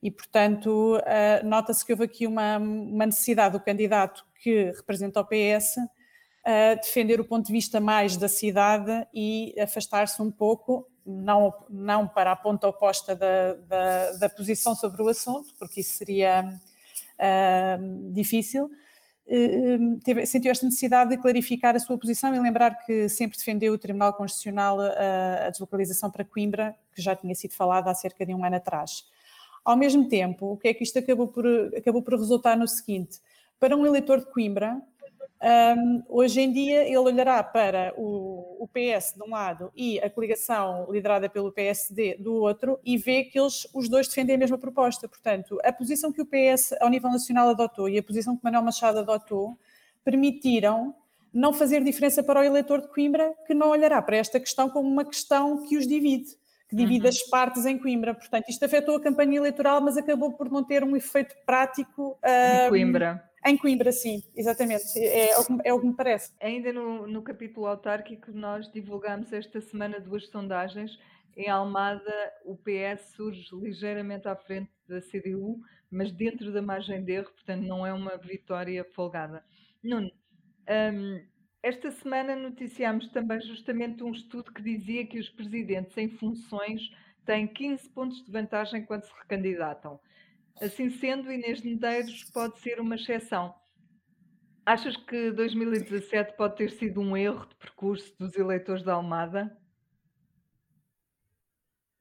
E, 0.00 0.08
portanto, 0.08 0.98
uh, 0.98 1.44
nota-se 1.44 1.84
que 1.84 1.90
houve 1.90 2.04
aqui 2.04 2.28
uma, 2.28 2.58
uma, 2.58 3.06
necessidade 3.06 3.58
do 3.58 3.60
candidato 3.60 4.24
que 4.40 4.70
representa 4.70 5.20
o 5.20 5.24
PS 5.24 5.78
uh, 5.78 6.76
defender 6.80 7.20
o 7.20 7.24
ponto 7.24 7.48
de 7.48 7.52
vista 7.52 7.80
mais 7.80 8.16
da 8.16 8.28
cidade 8.28 9.04
e 9.12 9.52
afastar-se 9.60 10.22
um 10.22 10.30
pouco, 10.30 10.88
não, 11.04 11.52
não 11.68 12.06
para 12.06 12.30
a 12.30 12.36
ponta 12.36 12.68
oposta 12.68 13.16
da, 13.16 13.54
da, 13.54 14.12
da 14.12 14.28
posição 14.28 14.76
sobre 14.76 15.02
o 15.02 15.08
assunto, 15.08 15.52
porque 15.58 15.80
isso 15.80 15.94
seria 15.94 16.56
difícil, 18.12 18.70
teve, 20.02 20.24
sentiu 20.24 20.50
esta 20.50 20.64
necessidade 20.64 21.10
de 21.10 21.18
clarificar 21.18 21.76
a 21.76 21.78
sua 21.78 21.98
posição 21.98 22.34
e 22.34 22.40
lembrar 22.40 22.78
que 22.84 23.08
sempre 23.08 23.36
defendeu 23.36 23.74
o 23.74 23.78
Tribunal 23.78 24.14
Constitucional 24.14 24.80
a, 24.80 25.46
a, 25.46 25.50
deslocalização 25.50 26.10
para 26.10 26.24
Coimbra, 26.24 26.74
que 26.94 27.02
já 27.02 27.14
tinha 27.14 27.34
sido 27.34 27.52
falada 27.52 27.90
há 27.90 27.94
cerca 27.94 28.24
de 28.24 28.34
um 28.34 28.44
ano 28.44 28.56
atrás. 28.56 29.04
Ao 29.64 29.76
mesmo 29.76 30.08
tempo, 30.08 30.52
o 30.52 30.56
que 30.56 30.68
é 30.68 30.74
que 30.74 30.82
isto 30.82 30.98
acabou 30.98 31.28
por, 31.28 31.46
acabou 31.76 32.02
por 32.02 32.14
resultar 32.14 32.56
no 32.56 32.66
seguinte? 32.66 33.20
Para 33.60 33.76
um 33.76 33.84
eleitor 33.84 34.20
de 34.20 34.26
Coimbra, 34.32 34.80
um, 35.40 36.02
hoje 36.08 36.40
em 36.40 36.52
dia, 36.52 36.82
ele 36.82 36.98
olhará 36.98 37.42
para 37.44 37.94
o, 37.96 38.56
o, 38.58 38.68
PS 38.68 39.14
de 39.14 39.22
um 39.22 39.30
lado 39.30 39.70
e 39.76 40.00
a 40.00 40.10
coligação 40.10 40.88
liderada 40.90 41.28
pelo 41.28 41.52
PSD 41.52 42.16
do 42.16 42.34
outro 42.34 42.80
e 42.84 42.96
vê 42.96 43.22
que 43.22 43.38
eles, 43.38 43.66
os 43.72 43.88
dois, 43.88 44.08
defendem 44.08 44.34
a 44.34 44.38
mesma 44.38 44.58
proposta. 44.58 45.08
Portanto, 45.08 45.58
a 45.62 45.72
posição 45.72 46.12
que 46.12 46.20
o 46.20 46.26
PS 46.26 46.74
ao 46.80 46.88
nível 46.88 47.10
nacional 47.10 47.50
adotou 47.50 47.88
e 47.88 47.96
a 47.98 48.02
posição 48.02 48.36
que 48.36 48.42
Manuel 48.42 48.64
Machado 48.64 48.98
adotou 48.98 49.56
permitiram 50.04 50.94
não 51.32 51.52
fazer 51.52 51.84
diferença 51.84 52.22
para 52.22 52.40
o 52.40 52.44
eleitor 52.44 52.80
de 52.80 52.88
Coimbra, 52.88 53.32
que 53.46 53.54
não 53.54 53.70
olhará 53.70 54.02
para 54.02 54.16
esta 54.16 54.40
questão 54.40 54.68
como 54.68 54.88
uma 54.88 55.04
questão 55.04 55.62
que 55.62 55.76
os 55.76 55.86
divide, 55.86 56.36
que 56.68 56.76
divide 56.76 57.04
uhum. 57.04 57.08
as 57.08 57.22
partes 57.22 57.64
em 57.64 57.78
Coimbra. 57.78 58.14
Portanto, 58.14 58.48
isto 58.48 58.64
afetou 58.64 58.96
a 58.96 59.00
campanha 59.00 59.38
eleitoral, 59.38 59.80
mas 59.80 59.96
acabou 59.96 60.32
por 60.32 60.50
não 60.50 60.62
ter 60.62 60.84
um 60.84 60.96
efeito 60.96 61.34
prático. 61.46 62.18
Um, 62.22 62.68
Coimbra 62.68 63.28
em 63.44 63.56
Coimbra, 63.56 63.92
sim, 63.92 64.22
exatamente. 64.36 64.98
É, 64.98 65.30
é, 65.30 65.38
o, 65.38 65.44
que, 65.44 65.52
é 65.64 65.72
o 65.72 65.80
que 65.80 65.86
me 65.86 65.94
parece. 65.94 66.32
Ainda 66.40 66.72
no, 66.72 67.06
no 67.06 67.22
capítulo 67.22 67.66
autárquico, 67.66 68.30
nós 68.32 68.70
divulgamos 68.70 69.32
esta 69.32 69.60
semana 69.60 70.00
duas 70.00 70.26
sondagens. 70.28 70.98
Em 71.36 71.48
Almada, 71.48 72.12
o 72.44 72.56
PS 72.56 73.14
surge 73.14 73.48
ligeiramente 73.54 74.26
à 74.28 74.34
frente 74.34 74.70
da 74.88 75.00
CDU, 75.00 75.60
mas 75.90 76.12
dentro 76.12 76.52
da 76.52 76.60
margem 76.60 77.04
de 77.04 77.12
erro, 77.12 77.30
portanto, 77.30 77.62
não 77.64 77.86
é 77.86 77.92
uma 77.92 78.16
vitória 78.16 78.84
folgada. 78.84 79.44
Nuno, 79.82 80.10
um, 80.68 81.20
esta 81.62 81.90
semana 81.90 82.36
noticiámos 82.36 83.08
também 83.08 83.40
justamente 83.40 84.02
um 84.02 84.12
estudo 84.12 84.52
que 84.52 84.62
dizia 84.62 85.06
que 85.06 85.18
os 85.18 85.28
presidentes 85.28 85.96
em 85.96 86.08
funções 86.08 86.90
têm 87.26 87.46
15 87.46 87.88
pontos 87.90 88.24
de 88.24 88.30
vantagem 88.30 88.84
quando 88.84 89.04
se 89.04 89.12
recandidatam. 89.20 90.00
Assim 90.60 90.90
sendo, 90.90 91.30
Inês 91.30 91.60
Medeiros 91.62 92.24
pode 92.24 92.58
ser 92.60 92.80
uma 92.80 92.96
exceção. 92.96 93.54
Achas 94.64 94.96
que 94.96 95.30
2017 95.32 96.36
pode 96.36 96.56
ter 96.56 96.70
sido 96.70 97.00
um 97.00 97.16
erro 97.16 97.46
de 97.46 97.54
percurso 97.56 98.14
dos 98.18 98.36
eleitores 98.36 98.82
da 98.82 98.94
Almada? 98.94 99.56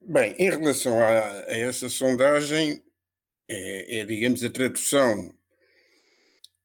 Bem, 0.02 0.36
em 0.38 0.50
relação 0.50 1.00
a, 1.00 1.44
a 1.46 1.58
essa 1.58 1.90
sondagem, 1.90 2.84
é, 3.48 4.00
é, 4.00 4.06
digamos, 4.06 4.44
a 4.44 4.50
tradução 4.50 5.34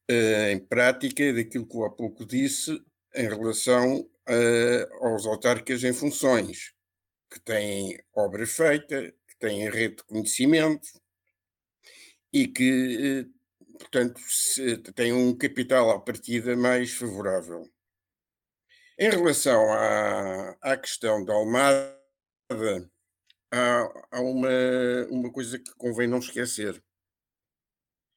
em 0.09 0.59
prática 0.59 1.33
daquilo 1.33 1.67
que 1.67 1.77
eu 1.77 1.85
há 1.85 1.89
pouco 1.89 2.25
disse 2.25 2.71
em 3.15 3.27
relação 3.27 3.99
uh, 4.01 5.05
aos 5.05 5.25
autarcas 5.25 5.83
em 5.83 5.93
funções, 5.93 6.73
que 7.31 7.39
têm 7.39 7.99
obra 8.13 8.45
feita, 8.45 9.13
que 9.27 9.37
têm 9.39 9.69
rede 9.69 9.97
de 9.97 10.03
conhecimento, 10.03 10.87
e 12.31 12.47
que, 12.47 13.27
eh, 13.27 13.77
portanto, 13.77 14.19
tem 14.95 15.13
um 15.13 15.37
capital 15.37 15.91
à 15.91 15.99
partida 15.99 16.55
mais 16.55 16.91
favorável. 16.91 17.71
Em 18.97 19.09
relação 19.09 19.71
à, 19.71 20.57
à 20.61 20.77
questão 20.77 21.23
da 21.23 21.33
Almada, 21.33 21.95
há, 23.51 24.07
há 24.11 24.21
uma, 24.21 24.49
uma 25.11 25.31
coisa 25.31 25.59
que 25.59 25.75
convém 25.75 26.07
não 26.07 26.17
esquecer. 26.17 26.83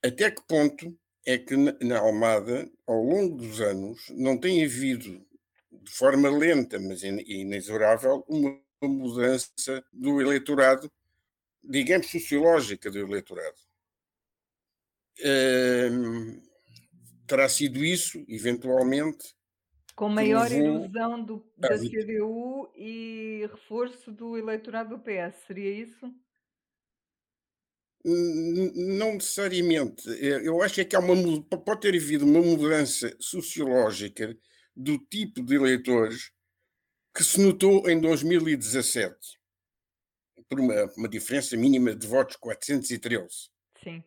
Até 0.02 0.30
que 0.30 0.42
ponto 0.46 0.98
é 1.26 1.36
que 1.36 1.56
na 1.56 1.98
Almada, 1.98 2.70
ao 2.86 3.02
longo 3.02 3.36
dos 3.36 3.60
anos, 3.60 4.08
não 4.10 4.38
tem 4.38 4.64
havido, 4.64 5.26
de 5.72 5.90
forma 5.90 6.30
lenta, 6.30 6.78
mas 6.78 7.02
inexorável, 7.02 8.24
uma 8.28 8.58
mudança 8.80 9.84
do 9.92 10.20
eleitorado, 10.20 10.90
digamos, 11.64 12.08
sociológica 12.10 12.90
do 12.90 12.98
eleitorado 12.98 13.58
terá 17.26 17.48
sido 17.48 17.84
isso, 17.84 18.24
eventualmente. 18.28 19.34
Com 19.96 20.08
maior 20.08 20.50
erosão 20.52 21.24
do, 21.24 21.44
da 21.56 21.76
CDU 21.78 22.70
e 22.76 23.48
reforço 23.50 24.12
do 24.12 24.36
eleitorado 24.36 24.90
do 24.90 25.02
PS, 25.02 25.34
seria 25.46 25.70
isso? 25.70 26.12
Não 28.08 29.14
necessariamente. 29.14 30.08
Eu 30.20 30.62
acho 30.62 30.80
é 30.80 30.84
que 30.84 30.94
há 30.94 31.00
uma, 31.00 31.42
pode 31.42 31.80
ter 31.80 31.96
havido 31.96 32.24
uma 32.24 32.40
mudança 32.40 33.16
sociológica 33.18 34.36
do 34.76 34.96
tipo 34.96 35.42
de 35.42 35.56
eleitores 35.56 36.30
que 37.12 37.24
se 37.24 37.40
notou 37.40 37.88
em 37.90 38.00
2017. 38.00 39.16
por 40.48 40.60
uma, 40.60 40.84
uma 40.96 41.08
diferença 41.08 41.56
mínima 41.56 41.96
de 41.96 42.06
votos, 42.06 42.36
413. 42.36 43.50
Sim. 43.82 44.04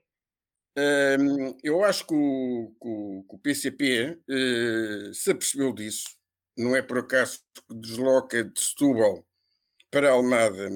Um, 0.78 1.58
eu 1.62 1.84
acho 1.84 2.08
que 2.08 2.14
o, 2.14 2.74
que 2.82 2.88
o, 2.88 3.26
que 3.28 3.36
o 3.36 3.40
PCP 3.40 4.12
uh, 4.12 5.10
eh, 5.10 5.14
se 5.14 5.32
apercebeu 5.32 5.74
disso. 5.74 6.08
Não 6.58 6.74
é 6.74 6.82
por 6.82 7.00
acaso 7.00 7.40
que 7.54 7.76
desloca 7.76 8.46
de 8.46 8.62
Setúbal 8.62 9.26
para 9.92 10.12
Almada 10.12 10.70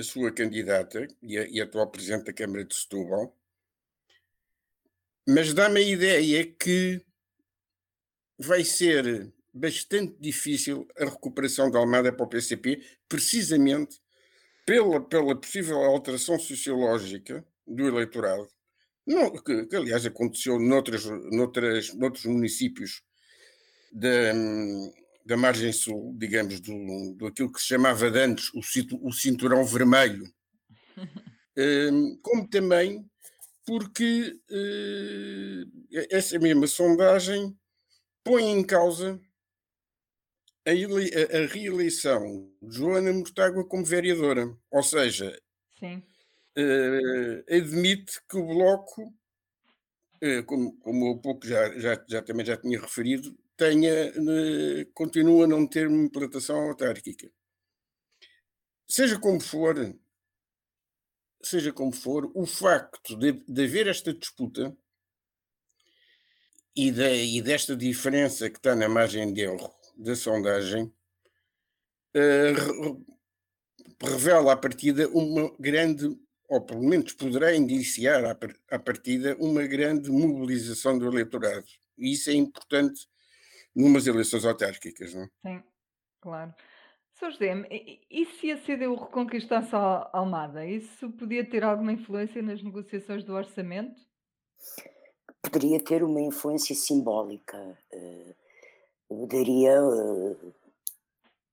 a 0.00 0.04
sua 0.04 0.32
candidata 0.32 1.06
e, 1.22 1.38
a, 1.38 1.46
e 1.48 1.60
atual 1.60 1.90
presidente 1.90 2.24
da 2.24 2.32
Câmara 2.32 2.64
de 2.64 2.74
Setúbal. 2.74 3.36
Mas 5.28 5.54
dá-me 5.54 5.80
a 5.80 5.82
ideia 5.82 6.46
que 6.46 7.00
vai 8.38 8.64
ser 8.64 9.32
bastante 9.52 10.16
difícil 10.18 10.88
a 10.98 11.04
recuperação 11.04 11.70
da 11.70 11.78
Almada 11.78 12.12
para 12.12 12.24
o 12.24 12.28
PCP, 12.28 12.82
precisamente 13.08 14.00
pela, 14.64 15.00
pela 15.00 15.38
possível 15.38 15.78
alteração 15.78 16.38
sociológica 16.38 17.44
do 17.66 17.86
eleitorado 17.86 18.48
não, 19.06 19.32
que, 19.32 19.66
que, 19.66 19.76
aliás 19.76 20.06
aconteceu 20.06 20.58
noutras, 20.58 21.04
noutras, 21.04 21.92
noutros 21.94 22.24
municípios 22.26 23.02
da, 23.92 24.32
da 25.30 25.36
margem 25.36 25.72
sul, 25.72 26.12
digamos, 26.18 26.58
do, 26.58 27.14
do 27.14 27.28
aquilo 27.28 27.52
que 27.52 27.60
se 27.60 27.68
chamava 27.68 28.08
antes 28.08 28.50
o, 28.52 28.58
o 29.06 29.12
cinturão 29.12 29.64
vermelho, 29.64 30.24
um, 31.56 32.18
como 32.20 32.48
também 32.48 33.08
porque 33.64 34.36
uh, 34.50 36.06
essa 36.10 36.36
mesma 36.36 36.66
sondagem 36.66 37.56
põe 38.24 38.42
em 38.42 38.64
causa 38.64 39.20
a, 40.66 40.70
a, 40.72 41.46
reeleição 41.46 42.52
de 42.60 42.76
Joana 42.76 43.12
Mortágua 43.12 43.64
como 43.64 43.84
vereadora, 43.84 44.52
ou 44.68 44.82
seja, 44.82 45.40
uh, 45.80 47.44
admite 47.48 48.20
que 48.28 48.36
o 48.36 48.46
Bloco, 48.48 49.14
uh, 50.24 50.44
como, 50.44 50.76
como 50.78 51.12
há 51.12 51.22
pouco 51.22 51.46
já, 51.46 51.78
já, 51.78 52.04
já, 52.08 52.20
também 52.20 52.44
já 52.44 52.56
tinha 52.56 52.80
referido, 52.80 53.38
tenha, 53.60 54.10
uh, 54.16 54.92
continua 54.94 55.44
a 55.44 55.46
não 55.46 55.66
ter 55.66 55.86
uma 55.86 56.04
implantação 56.04 56.56
autárquica. 56.56 57.30
Seja 58.88 59.18
como 59.18 59.38
for, 59.38 59.94
seja 61.42 61.70
como 61.70 61.92
for, 61.92 62.32
o 62.34 62.46
facto 62.46 63.14
de, 63.14 63.32
de 63.32 63.64
haver 63.64 63.86
esta 63.86 64.14
disputa 64.14 64.74
e, 66.74 66.90
de, 66.90 67.36
e, 67.36 67.42
desta 67.42 67.76
diferença 67.76 68.48
que 68.48 68.56
está 68.56 68.74
na 68.74 68.88
margem 68.88 69.30
de 69.30 69.42
erro 69.42 69.70
da 69.94 70.16
sondagem 70.16 70.90
uh, 72.16 73.06
revela 74.02 74.54
à 74.54 74.56
partida 74.56 75.06
uma 75.10 75.54
grande 75.58 76.18
ou 76.48 76.62
pelo 76.62 76.82
menos 76.82 77.12
poderá 77.12 77.54
indiciar 77.54 78.24
à 78.70 78.78
partida 78.78 79.36
uma 79.38 79.64
grande 79.66 80.10
mobilização 80.10 80.98
do 80.98 81.06
eleitorado. 81.06 81.66
E 81.96 82.12
isso 82.12 82.28
é 82.30 82.32
importante 82.32 83.09
numas 83.80 84.06
eleições 84.06 84.44
autárquicas, 84.44 85.14
não 85.14 85.22
é? 85.22 85.30
Sim, 85.46 85.62
claro. 86.20 86.54
Sr. 87.14 87.30
José, 87.32 87.68
e 88.10 88.24
se 88.26 88.50
a 88.50 88.56
CDU 88.56 88.94
reconquistasse 88.94 89.74
a 89.74 90.08
Almada, 90.12 90.64
isso 90.64 91.10
podia 91.12 91.44
ter 91.44 91.62
alguma 91.62 91.92
influência 91.92 92.40
nas 92.40 92.62
negociações 92.62 93.24
do 93.24 93.34
orçamento? 93.34 94.00
Poderia 95.42 95.80
ter 95.80 96.02
uma 96.02 96.20
influência 96.20 96.74
simbólica. 96.74 97.78
Eh, 97.92 98.34
daria 99.28 99.72
eh, 99.72 100.36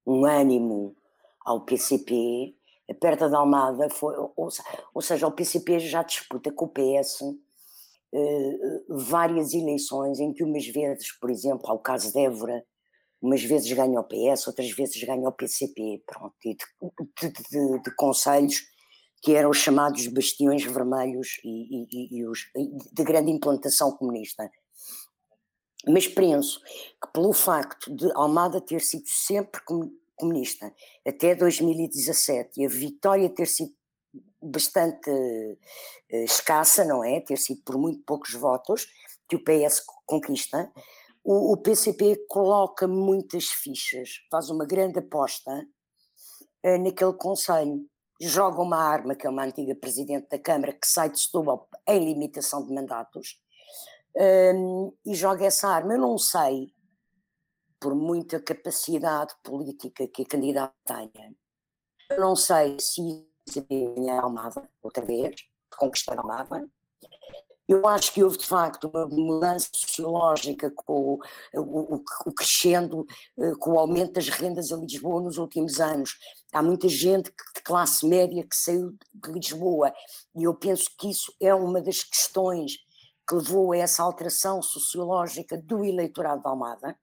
um 0.05 0.25
ânimo 0.25 0.95
ao 1.43 1.61
PCP 1.61 2.55
a 2.89 2.93
perda 2.93 3.29
da 3.29 3.39
Almada 3.39 3.89
foi, 3.89 4.15
ou, 4.15 4.33
ou, 4.93 5.01
seja, 5.01 5.27
o 5.27 5.31
PCP 5.31 5.79
já 5.79 6.03
disputa 6.03 6.51
com 6.51 6.65
o 6.65 6.69
PS 6.69 7.21
várias 8.89 9.53
eleições 9.53 10.19
em 10.19 10.33
que 10.33 10.43
umas 10.43 10.65
vezes, 10.67 11.11
por 11.19 11.29
exemplo, 11.29 11.69
ao 11.69 11.79
caso 11.79 12.11
de 12.11 12.19
Évora, 12.19 12.63
umas 13.21 13.43
vezes 13.43 13.71
ganha 13.71 13.99
o 13.99 14.03
PS, 14.03 14.47
outras 14.47 14.71
vezes 14.71 15.03
ganha 15.03 15.27
o 15.27 15.31
PCP, 15.31 16.03
pronto, 16.05 16.35
e 16.45 16.55
de, 16.55 17.29
de, 17.29 17.33
de, 17.49 17.81
de 17.81 17.95
conselhos 17.95 18.61
que 19.21 19.33
eram 19.33 19.49
os 19.49 19.57
chamados 19.57 20.05
bastiões 20.07 20.63
vermelhos 20.63 21.39
e, 21.43 21.83
e, 21.83 22.19
e 22.19 22.27
os, 22.27 22.39
de 22.93 23.03
grande 23.03 23.31
implantação 23.31 23.91
comunista. 23.91 24.49
Mas 25.87 26.07
penso 26.07 26.61
que 26.61 27.11
pelo 27.13 27.33
facto 27.33 27.93
de 27.93 28.11
Almada 28.13 28.61
ter 28.61 28.81
sido 28.81 29.07
sempre 29.07 29.61
comunista 30.15 30.73
até 31.05 31.35
2017 31.35 32.61
e 32.61 32.65
a 32.65 32.69
vitória 32.69 33.29
ter 33.29 33.47
sido 33.47 33.73
bastante 34.41 35.09
uh, 35.09 35.57
escassa, 36.23 36.83
não 36.85 37.03
é? 37.03 37.19
Ter 37.21 37.37
sido 37.37 37.61
por 37.63 37.77
muito 37.77 38.03
poucos 38.03 38.33
votos 38.33 38.87
que 39.27 39.35
o 39.35 39.43
PS 39.43 39.83
conquista, 40.05 40.71
o, 41.23 41.53
o 41.53 41.57
PCP 41.57 42.25
coloca 42.29 42.87
muitas 42.87 43.45
fichas, 43.45 44.21
faz 44.31 44.49
uma 44.49 44.65
grande 44.65 44.99
aposta 44.99 45.51
uh, 46.65 46.77
naquele 46.83 47.13
conselho. 47.13 47.85
Joga 48.19 48.61
uma 48.61 48.77
arma, 48.77 49.15
que 49.15 49.27
é 49.27 49.29
uma 49.29 49.43
antiga 49.43 49.75
presidente 49.75 50.27
da 50.29 50.39
Câmara, 50.39 50.73
que 50.73 50.87
sai 50.87 51.09
de 51.09 51.19
Setúbal 51.19 51.69
em 51.87 52.03
limitação 52.03 52.65
de 52.65 52.73
mandatos, 52.73 53.39
um, 54.15 54.91
e 55.05 55.13
joga 55.13 55.45
essa 55.45 55.67
arma. 55.67 55.93
Eu 55.93 55.99
não 55.99 56.17
sei 56.17 56.73
por 57.79 57.93
muita 57.93 58.39
capacidade 58.39 59.35
política 59.43 60.07
que 60.07 60.23
a 60.23 60.25
candidata 60.25 60.73
tenha. 60.85 61.35
Eu 62.09 62.19
não 62.21 62.35
sei 62.35 62.77
se 62.79 63.26
ganhar 63.95 64.23
Almada 64.23 64.69
outra 64.81 65.03
vez, 65.03 65.35
conquistar 65.77 66.17
Almada. 66.17 66.67
Eu 67.67 67.85
acho 67.85 68.13
que 68.13 68.23
houve 68.23 68.37
de 68.37 68.45
facto 68.45 68.87
uma 68.87 69.05
mudança 69.07 69.67
sociológica 69.73 70.71
com 70.71 71.19
o, 71.53 71.59
o, 71.59 71.95
o, 72.25 72.33
crescendo, 72.33 73.05
eh, 73.37 73.53
com 73.59 73.73
o 73.73 73.79
aumento 73.79 74.13
das 74.13 74.29
rendas 74.29 74.71
a 74.71 74.77
Lisboa 74.77 75.21
nos 75.21 75.37
últimos 75.37 75.81
anos. 75.81 76.17
Há 76.53 76.63
muita 76.63 76.87
gente 76.87 77.29
de 77.29 77.61
classe 77.63 78.07
média 78.07 78.41
que 78.41 78.55
saiu 78.55 78.95
de 79.13 79.31
Lisboa 79.31 79.93
e 80.33 80.45
eu 80.45 80.53
penso 80.55 80.89
que 80.97 81.09
isso 81.09 81.33
é 81.41 81.53
uma 81.53 81.81
das 81.81 82.03
questões 82.03 82.77
que 83.27 83.35
levou 83.35 83.73
a 83.73 83.77
essa 83.77 84.01
alteração 84.01 84.61
sociológica 84.61 85.57
do 85.57 85.83
eleitorado 85.83 86.41
de 86.41 86.47
Almada 86.47 86.97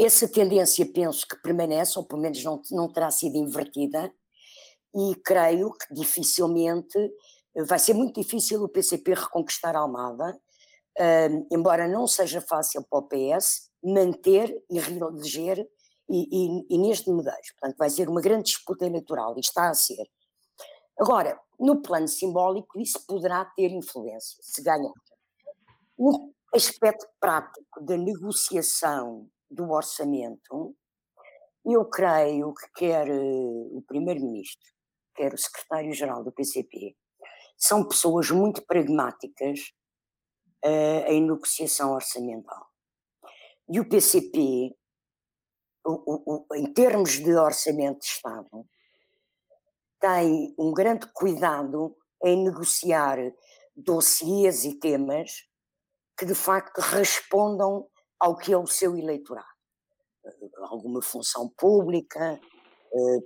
essa 0.00 0.26
tendência 0.26 0.90
penso 0.90 1.26
que 1.28 1.36
permanece, 1.42 1.98
ou 1.98 2.06
pelo 2.06 2.22
menos 2.22 2.42
não, 2.42 2.62
não 2.70 2.90
terá 2.90 3.10
sido 3.10 3.36
invertida, 3.36 4.10
e 4.94 5.14
creio 5.24 5.72
que 5.72 5.94
dificilmente, 5.94 6.98
vai 7.66 7.78
ser 7.78 7.94
muito 7.94 8.20
difícil 8.20 8.62
o 8.62 8.68
PCP 8.68 9.14
reconquistar 9.14 9.74
a 9.76 9.80
Almada, 9.80 10.38
um, 10.98 11.46
embora 11.50 11.88
não 11.88 12.06
seja 12.06 12.40
fácil 12.40 12.84
para 12.88 12.98
o 12.98 13.08
PS 13.08 13.70
manter 13.82 14.62
e 14.70 14.78
reeleger 14.78 15.66
e, 16.08 16.78
neste 16.78 17.08
modelo. 17.10 17.36
Portanto, 17.58 17.78
vai 17.78 17.88
ser 17.88 18.08
uma 18.08 18.20
grande 18.20 18.44
disputa 18.44 18.84
eleitoral, 18.84 19.36
e 19.36 19.40
está 19.40 19.70
a 19.70 19.74
ser. 19.74 20.04
Agora, 20.98 21.40
no 21.58 21.80
plano 21.80 22.08
simbólico, 22.08 22.78
isso 22.78 23.06
poderá 23.06 23.44
ter 23.44 23.70
influência, 23.70 24.38
se 24.42 24.62
ganhar. 24.62 24.92
No 25.98 26.32
aspecto 26.54 27.06
prático 27.20 27.84
da 27.84 27.96
negociação 27.96 29.28
do 29.50 29.70
orçamento, 29.70 30.74
eu 31.64 31.84
creio 31.86 32.52
que 32.54 32.72
quer 32.74 33.08
eh, 33.08 33.20
o 33.72 33.82
primeiro-ministro, 33.86 34.68
quer 35.20 35.34
o 35.34 35.38
secretário-geral 35.38 36.24
do 36.24 36.32
PCP, 36.32 36.96
são 37.58 37.86
pessoas 37.86 38.30
muito 38.30 38.64
pragmáticas 38.64 39.60
uh, 40.64 41.04
em 41.08 41.20
negociação 41.20 41.92
orçamental. 41.92 42.66
E 43.68 43.78
o 43.78 43.86
PCP, 43.86 44.74
o, 45.84 45.92
o, 45.92 46.46
o, 46.48 46.56
em 46.56 46.72
termos 46.72 47.18
de 47.18 47.34
orçamento 47.34 48.00
de 48.00 48.06
Estado, 48.06 48.66
tem 50.00 50.54
um 50.58 50.72
grande 50.72 51.06
cuidado 51.12 51.94
em 52.24 52.42
negociar 52.42 53.18
dossiês 53.76 54.64
e 54.64 54.78
temas 54.78 55.46
que 56.16 56.24
de 56.24 56.34
facto 56.34 56.78
respondam 56.78 57.86
ao 58.18 58.36
que 58.36 58.52
é 58.52 58.56
o 58.56 58.66
seu 58.66 58.96
eleitorado. 58.96 59.46
Alguma 60.70 61.02
função 61.02 61.50
pública, 61.56 62.40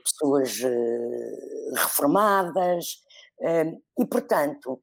pessoas 0.03 0.61
eh, 0.62 1.70
reformadas, 1.74 3.03
eh, 3.40 3.72
e 3.98 4.07
portanto, 4.07 4.81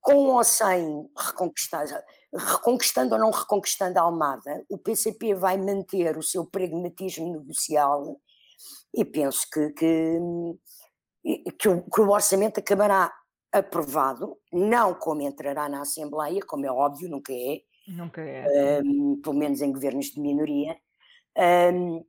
com 0.00 0.28
ou 0.28 0.44
sem 0.44 1.08
reconquistar, 1.16 1.86
reconquistando 2.32 3.14
ou 3.14 3.20
não 3.20 3.30
reconquistando 3.30 3.98
a 3.98 4.02
Almada, 4.02 4.64
o 4.68 4.78
PCP 4.78 5.34
vai 5.34 5.56
manter 5.56 6.16
o 6.16 6.22
seu 6.22 6.44
pragmatismo 6.46 7.32
negocial 7.32 8.20
e 8.94 9.04
penso 9.04 9.46
que, 9.52 9.70
que, 9.70 10.18
que, 11.58 11.68
o, 11.68 11.82
que 11.82 12.00
o 12.00 12.10
orçamento 12.10 12.60
acabará 12.60 13.12
aprovado, 13.52 14.36
não 14.52 14.94
como 14.94 15.22
entrará 15.22 15.68
na 15.68 15.82
Assembleia, 15.82 16.40
como 16.46 16.66
é 16.66 16.70
óbvio, 16.70 17.08
nunca 17.08 17.32
é, 17.32 17.62
Nunca 17.86 18.22
é. 18.22 18.80
Um, 18.82 19.20
pelo 19.20 19.36
menos 19.36 19.60
em 19.60 19.70
governos 19.70 20.06
de 20.06 20.20
minoria, 20.20 20.76
um, 21.72 22.04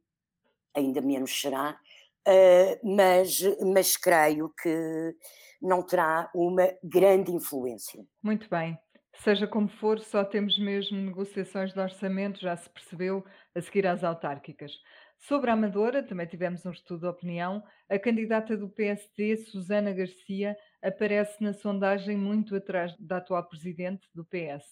ainda 0.76 1.02
menos 1.02 1.40
será, 1.40 1.80
uh, 2.28 2.96
mas, 2.96 3.42
mas 3.74 3.98
creio 3.98 4.54
que 4.62 5.16
não 5.62 5.82
terá 5.82 6.30
uma 6.34 6.68
grande 6.84 7.32
influência. 7.32 8.06
Muito 8.22 8.50
bem. 8.50 8.78
Seja 9.24 9.48
como 9.48 9.70
for, 9.70 10.00
só 10.00 10.24
temos 10.26 10.60
mesmo 10.60 10.98
negociações 10.98 11.74
de 11.74 11.80
orçamento, 11.80 12.42
já 12.42 12.56
se 12.56 12.70
percebeu, 12.70 13.24
a 13.56 13.62
seguir 13.62 13.88
às 13.88 14.04
autárquicas. 14.04 14.72
Sobre 15.18 15.50
a 15.50 15.54
Amadora, 15.54 16.04
também 16.04 16.28
tivemos 16.28 16.66
um 16.66 16.72
estudo 16.72 17.02
de 17.02 17.08
opinião. 17.08 17.64
A 17.90 17.98
candidata 17.98 18.58
do 18.58 18.70
PSD, 18.70 19.38
Susana 19.38 19.94
Garcia, 19.94 20.56
aparece 20.84 21.42
na 21.42 21.54
sondagem 21.54 22.18
muito 22.18 22.56
atrás 22.56 22.96
da 23.00 23.18
atual 23.18 23.48
presidente 23.48 24.08
do 24.14 24.26
PS. 24.26 24.66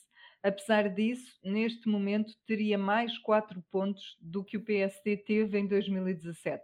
Apesar 0.43 0.89
disso, 0.89 1.39
neste 1.41 1.87
momento 1.87 2.33
teria 2.45 2.77
mais 2.77 3.17
quatro 3.17 3.63
pontos 3.71 4.17
do 4.19 4.43
que 4.43 4.57
o 4.57 4.63
PSD 4.63 5.15
teve 5.15 5.57
em 5.57 5.65
2017. 5.65 6.61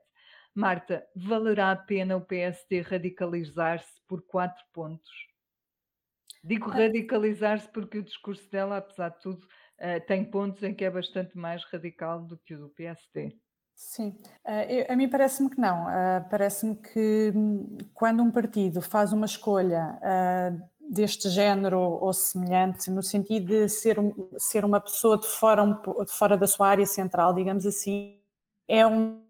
Marta, 0.53 1.07
valerá 1.15 1.71
a 1.71 1.77
pena 1.77 2.17
o 2.17 2.21
PSD 2.21 2.81
radicalizar-se 2.81 4.01
por 4.05 4.21
quatro 4.23 4.61
pontos? 4.73 5.09
Digo 6.43 6.69
radicalizar-se 6.69 7.69
porque 7.69 7.99
o 7.99 8.03
discurso 8.03 8.49
dela, 8.51 8.77
apesar 8.77 9.09
de 9.09 9.21
tudo, 9.21 9.45
uh, 9.45 10.05
tem 10.05 10.29
pontos 10.29 10.61
em 10.63 10.73
que 10.73 10.83
é 10.83 10.89
bastante 10.89 11.37
mais 11.37 11.63
radical 11.63 12.21
do 12.21 12.37
que 12.37 12.55
o 12.55 12.59
do 12.59 12.69
PSD. 12.69 13.37
Sim, 13.75 14.09
uh, 14.45 14.91
a 14.91 14.95
mim 14.97 15.07
parece-me 15.07 15.49
que 15.49 15.59
não. 15.59 15.85
Uh, 15.85 16.29
parece-me 16.29 16.75
que 16.75 17.31
hum, 17.33 17.77
quando 17.93 18.21
um 18.21 18.29
partido 18.29 18.81
faz 18.81 19.13
uma 19.13 19.25
escolha 19.25 19.97
deste 20.89 21.29
género 21.29 21.79
ou 21.79 22.11
semelhante, 22.11 22.89
no 22.89 23.03
sentido 23.03 23.45
de 23.45 23.69
ser, 23.69 23.97
ser 24.37 24.65
uma 24.65 24.81
pessoa 24.81 25.19
de 25.19 25.27
fora, 25.27 25.63
de 25.65 26.11
fora 26.11 26.35
da 26.35 26.47
sua 26.47 26.67
área 26.69 26.85
central, 26.85 27.33
digamos 27.33 27.65
assim, 27.65 28.17
é 28.67 28.85
um. 28.87 29.21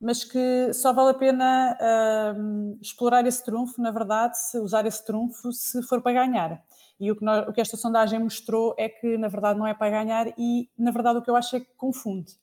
Mas 0.00 0.22
que 0.22 0.72
só 0.74 0.92
vale 0.92 1.10
a 1.10 1.14
pena 1.14 1.76
uh, 1.80 2.78
explorar 2.80 3.26
esse 3.26 3.44
trunfo, 3.44 3.80
na 3.80 3.90
verdade, 3.90 4.38
se 4.38 4.58
usar 4.58 4.86
esse 4.86 5.04
trunfo 5.04 5.50
se 5.50 5.82
for 5.82 6.00
para 6.00 6.12
ganhar. 6.12 6.62
E 7.00 7.10
o 7.10 7.16
que, 7.16 7.24
nós, 7.24 7.48
o 7.48 7.52
que 7.52 7.60
esta 7.60 7.76
sondagem 7.76 8.20
mostrou 8.20 8.74
é 8.78 8.88
que, 8.88 9.16
na 9.18 9.28
verdade, 9.28 9.58
não 9.58 9.66
é 9.66 9.74
para 9.74 9.90
ganhar 9.90 10.28
e, 10.38 10.70
na 10.78 10.90
verdade, 10.90 11.18
o 11.18 11.22
que 11.22 11.30
eu 11.30 11.36
acho 11.36 11.56
é 11.56 11.60
que 11.60 11.74
confunde 11.76 12.34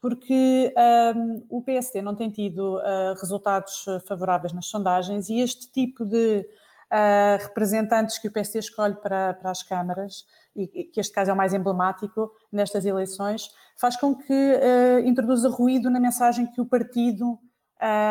porque 0.00 0.72
um, 1.16 1.44
o 1.48 1.60
PSD 1.60 2.00
não 2.00 2.14
tem 2.14 2.30
tido 2.30 2.76
uh, 2.76 3.14
resultados 3.20 3.84
favoráveis 4.06 4.52
nas 4.52 4.66
sondagens 4.66 5.28
e 5.28 5.40
este 5.40 5.72
tipo 5.72 6.04
de 6.04 6.46
uh, 6.92 7.42
representantes 7.42 8.18
que 8.18 8.28
o 8.28 8.32
PSD 8.32 8.58
escolhe 8.58 8.94
para, 8.94 9.34
para 9.34 9.50
as 9.50 9.62
câmaras, 9.62 10.24
e 10.56 10.84
que 10.84 11.00
este 11.00 11.12
caso 11.12 11.30
é 11.30 11.34
o 11.34 11.36
mais 11.36 11.54
emblemático 11.54 12.32
nestas 12.50 12.84
eleições, 12.84 13.50
faz 13.76 13.96
com 13.96 14.14
que 14.14 14.32
uh, 14.32 15.06
introduza 15.06 15.48
ruído 15.48 15.88
na 15.88 16.00
mensagem 16.00 16.46
que 16.46 16.60
o 16.60 16.66
partido 16.66 17.38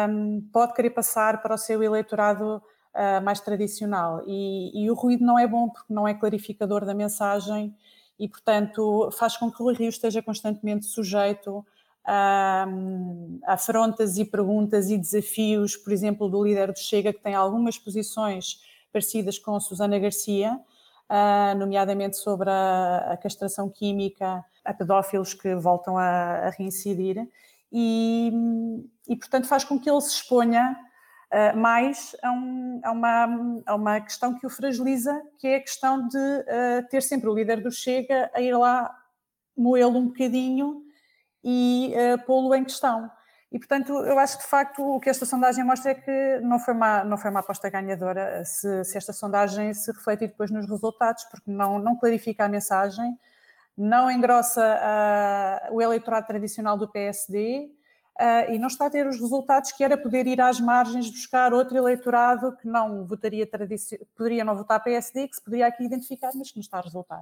um, 0.09 0.41
pode 0.51 0.73
querer 0.73 0.91
passar 0.91 1.41
para 1.41 1.53
o 1.53 1.57
seu 1.57 1.83
eleitorado 1.83 2.61
uh, 2.95 3.21
mais 3.23 3.39
tradicional. 3.41 4.23
E, 4.25 4.83
e, 4.83 4.89
o 4.89 4.93
ruído 4.93 5.25
não 5.25 5.37
é 5.37 5.45
bom 5.45 5.69
porque 5.69 5.93
não 5.93 6.07
é 6.07 6.13
clarificador 6.13 6.85
da 6.85 6.93
mensagem 6.93 7.75
e, 8.17 8.27
portanto, 8.27 9.09
faz 9.17 9.35
com 9.35 9.51
que 9.51 9.61
o 9.61 9.71
Rio 9.71 9.89
esteja 9.89 10.21
constantemente 10.21 10.85
sujeito 10.85 11.65
a 12.07 12.65
afrontas 13.45 14.17
e 14.17 14.23
perguntas 14.23 14.89
e 14.89 14.97
desafios, 14.97 15.75
por 15.75 15.91
exemplo, 15.91 16.29
do 16.29 16.41
líder 16.41 16.71
do 16.71 16.79
Chega, 16.79 17.11
que 17.11 17.21
tem 17.21 17.35
algumas 17.35 17.77
posições 17.77 18.61
parecidas 18.93 19.37
com 19.37 19.53
a 19.55 19.59
Susana 19.59 19.99
Garcia, 19.99 20.57
nomeadamente 21.57 22.15
sobre 22.15 22.49
a, 22.49 23.19
castração 23.21 23.69
química 23.69 24.43
a 24.63 24.73
pedófilos 24.73 25.33
que 25.33 25.53
voltam 25.55 25.97
a, 25.97 26.49
reincidir, 26.57 27.27
e, 27.71 28.31
e, 29.07 29.15
portanto 29.17 29.45
faz 29.45 29.65
com 29.65 29.77
que 29.77 29.89
ele 29.89 29.99
se 29.99 30.13
exponha 30.13 30.77
mais 31.57 32.15
a, 32.23 32.31
um, 32.31 32.79
a, 32.85 32.91
uma, 32.93 33.63
a 33.65 33.75
uma 33.75 33.99
questão 33.99 34.33
que 34.39 34.47
o 34.47 34.49
fragiliza, 34.49 35.21
que 35.37 35.47
é 35.47 35.55
a 35.57 35.61
questão 35.61 36.07
de 36.07 36.45
ter 36.89 37.01
sempre 37.01 37.29
o 37.29 37.33
líder 37.33 37.61
do 37.61 37.69
Chega 37.69 38.31
a 38.33 38.41
ir 38.41 38.55
lá 38.55 38.95
moê-lo 39.57 39.97
um 39.99 40.07
bocadinho 40.07 40.86
e 41.43 41.93
uh, 41.95 42.25
pô-lo 42.25 42.53
em 42.55 42.63
questão. 42.63 43.09
E, 43.51 43.57
portanto, 43.57 43.93
eu 43.93 44.19
acho 44.19 44.37
que, 44.37 44.43
de 44.43 44.49
facto, 44.49 44.83
o 44.83 44.99
que 44.99 45.09
esta 45.09 45.25
sondagem 45.25 45.63
mostra 45.63 45.91
é 45.91 45.95
que 45.95 46.39
não 46.41 46.59
foi 46.59 46.73
uma, 46.73 47.03
não 47.03 47.17
foi 47.17 47.31
uma 47.31 47.39
aposta 47.39 47.69
ganhadora 47.69 48.43
se, 48.43 48.83
se 48.83 48.97
esta 48.97 49.13
sondagem 49.13 49.73
se 49.73 49.89
refletir 49.91 50.27
depois 50.27 50.51
nos 50.51 50.69
resultados, 50.69 51.23
porque 51.25 51.49
não, 51.49 51.79
não 51.79 51.95
clarifica 51.95 52.43
a 52.43 52.49
mensagem, 52.49 53.17
não 53.77 54.11
engrossa 54.11 54.61
uh, 55.69 55.73
o 55.73 55.81
eleitorado 55.81 56.27
tradicional 56.27 56.77
do 56.77 56.89
PSD 56.89 57.69
uh, 58.19 58.23
eh, 58.23 58.55
e 58.55 58.59
não 58.59 58.67
está 58.67 58.87
a 58.87 58.89
ter 58.89 59.05
os 59.05 59.19
resultados 59.19 59.71
que 59.71 59.83
era 59.83 59.95
poder 59.95 60.25
ir 60.25 60.41
às 60.41 60.59
margens 60.59 61.09
buscar 61.09 61.53
outro 61.53 61.77
eleitorado 61.77 62.57
que 62.57 62.67
não 62.67 63.05
votaria 63.05 63.47
poderia 64.15 64.43
não 64.43 64.57
votar 64.57 64.83
PSD, 64.83 65.27
que 65.27 65.35
se 65.35 65.43
poderia 65.43 65.67
aqui 65.67 65.85
identificar, 65.85 66.31
mas 66.33 66.49
que 66.49 66.57
não 66.57 66.61
está 66.61 66.79
a 66.79 66.81
resultar. 66.81 67.21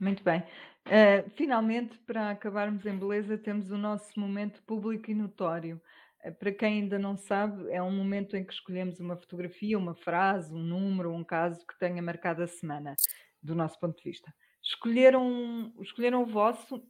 Muito 0.00 0.24
bem. 0.24 0.42
Uh, 0.86 1.28
finalmente, 1.36 1.98
para 1.98 2.30
acabarmos 2.30 2.84
em 2.86 2.98
beleza, 2.98 3.38
temos 3.38 3.70
o 3.70 3.76
nosso 3.76 4.18
momento 4.18 4.62
público 4.62 5.10
e 5.10 5.14
notório. 5.14 5.80
Uh, 6.24 6.34
para 6.34 6.52
quem 6.52 6.82
ainda 6.82 6.98
não 6.98 7.16
sabe, 7.16 7.70
é 7.70 7.82
um 7.82 7.90
momento 7.90 8.36
em 8.36 8.44
que 8.44 8.52
escolhemos 8.52 8.98
uma 8.98 9.16
fotografia, 9.16 9.78
uma 9.78 9.94
frase, 9.94 10.52
um 10.52 10.58
número, 10.58 11.12
um 11.12 11.22
caso 11.22 11.64
que 11.66 11.78
tenha 11.78 12.02
marcado 12.02 12.42
a 12.42 12.46
semana, 12.46 12.96
do 13.42 13.54
nosso 13.54 13.78
ponto 13.78 13.96
de 13.98 14.04
vista. 14.04 14.32
Escolheram, 14.62 15.72
escolheram 15.80 16.22
o 16.22 16.26
vosso. 16.26 16.82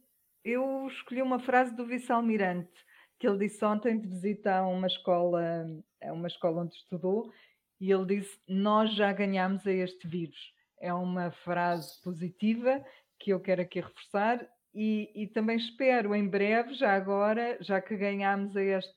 Eu 0.43 0.87
escolhi 0.87 1.21
uma 1.21 1.39
frase 1.39 1.75
do 1.75 1.85
vice-almirante, 1.85 2.71
que 3.19 3.27
ele 3.27 3.37
disse 3.37 3.63
ontem 3.63 3.99
de 3.99 4.07
visita 4.07 4.55
a 4.57 4.67
uma 4.67 4.87
escola, 4.87 5.67
a 6.01 6.11
uma 6.11 6.27
escola 6.27 6.63
onde 6.63 6.73
estudou, 6.73 7.31
e 7.79 7.91
ele 7.91 8.05
disse: 8.05 8.39
Nós 8.47 8.93
já 8.95 9.11
ganhamos 9.13 9.65
a 9.67 9.71
este 9.71 10.07
vírus. 10.07 10.53
É 10.79 10.91
uma 10.91 11.29
frase 11.29 12.01
positiva 12.01 12.83
que 13.21 13.31
eu 13.31 13.39
quero 13.39 13.61
aqui 13.61 13.79
reforçar 13.79 14.47
e, 14.73 15.11
e, 15.13 15.27
também 15.27 15.57
espero 15.57 16.15
em 16.15 16.27
breve, 16.27 16.73
já 16.73 16.95
agora, 16.95 17.57
já 17.61 17.81
que 17.81 17.95
ganhámos 17.95 18.55
este, 18.55 18.89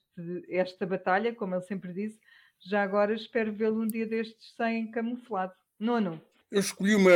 esta 0.49 0.85
batalha, 0.85 1.35
como 1.35 1.53
ele 1.53 1.63
sempre 1.63 1.93
disse, 1.93 2.17
já 2.65 2.81
agora 2.81 3.13
espero 3.13 3.53
vê-lo 3.53 3.81
um 3.81 3.87
dia 3.87 4.07
destes 4.07 4.55
sem 4.55 4.89
camuflado. 4.89 5.53
Nono. 5.77 6.21
Eu 6.49 6.61
escolhi 6.61 6.95
uma, 6.95 7.11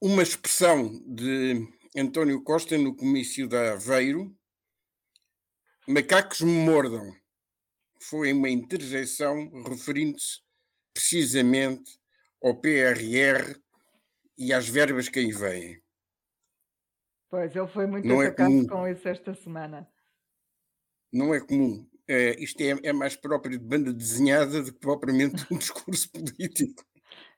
uma 0.00 0.22
expressão 0.22 0.92
de 1.06 1.66
António 1.96 2.42
Costa 2.42 2.76
no 2.76 2.94
comício 2.94 3.48
da 3.48 3.72
Aveiro. 3.72 4.36
Macacos 5.88 6.42
me 6.42 6.52
mordam. 6.52 7.14
Foi 7.98 8.32
uma 8.32 8.50
interjeição 8.50 9.50
referindo-se 9.62 10.40
precisamente 10.92 11.98
ao 12.42 12.60
PRR 12.60 13.56
e 14.36 14.52
às 14.52 14.68
verbas 14.68 15.08
que 15.08 15.18
aí 15.18 15.32
vêm. 15.32 15.81
Pois, 17.32 17.56
ele 17.56 17.66
foi 17.68 17.86
muito 17.86 18.06
não 18.06 18.20
atacado 18.20 18.60
é 18.60 18.68
com 18.68 18.86
isso 18.86 19.08
esta 19.08 19.32
semana. 19.32 19.88
Não 21.10 21.34
é 21.34 21.40
comum. 21.40 21.88
É, 22.06 22.38
isto 22.38 22.60
é, 22.60 22.78
é, 22.82 22.92
mais 22.92 23.16
próprio 23.16 23.58
de 23.58 23.64
banda 23.64 23.90
desenhada 23.90 24.62
do 24.62 24.70
que 24.70 24.78
propriamente 24.78 25.46
um 25.50 25.56
discurso 25.56 26.12
político. 26.12 26.84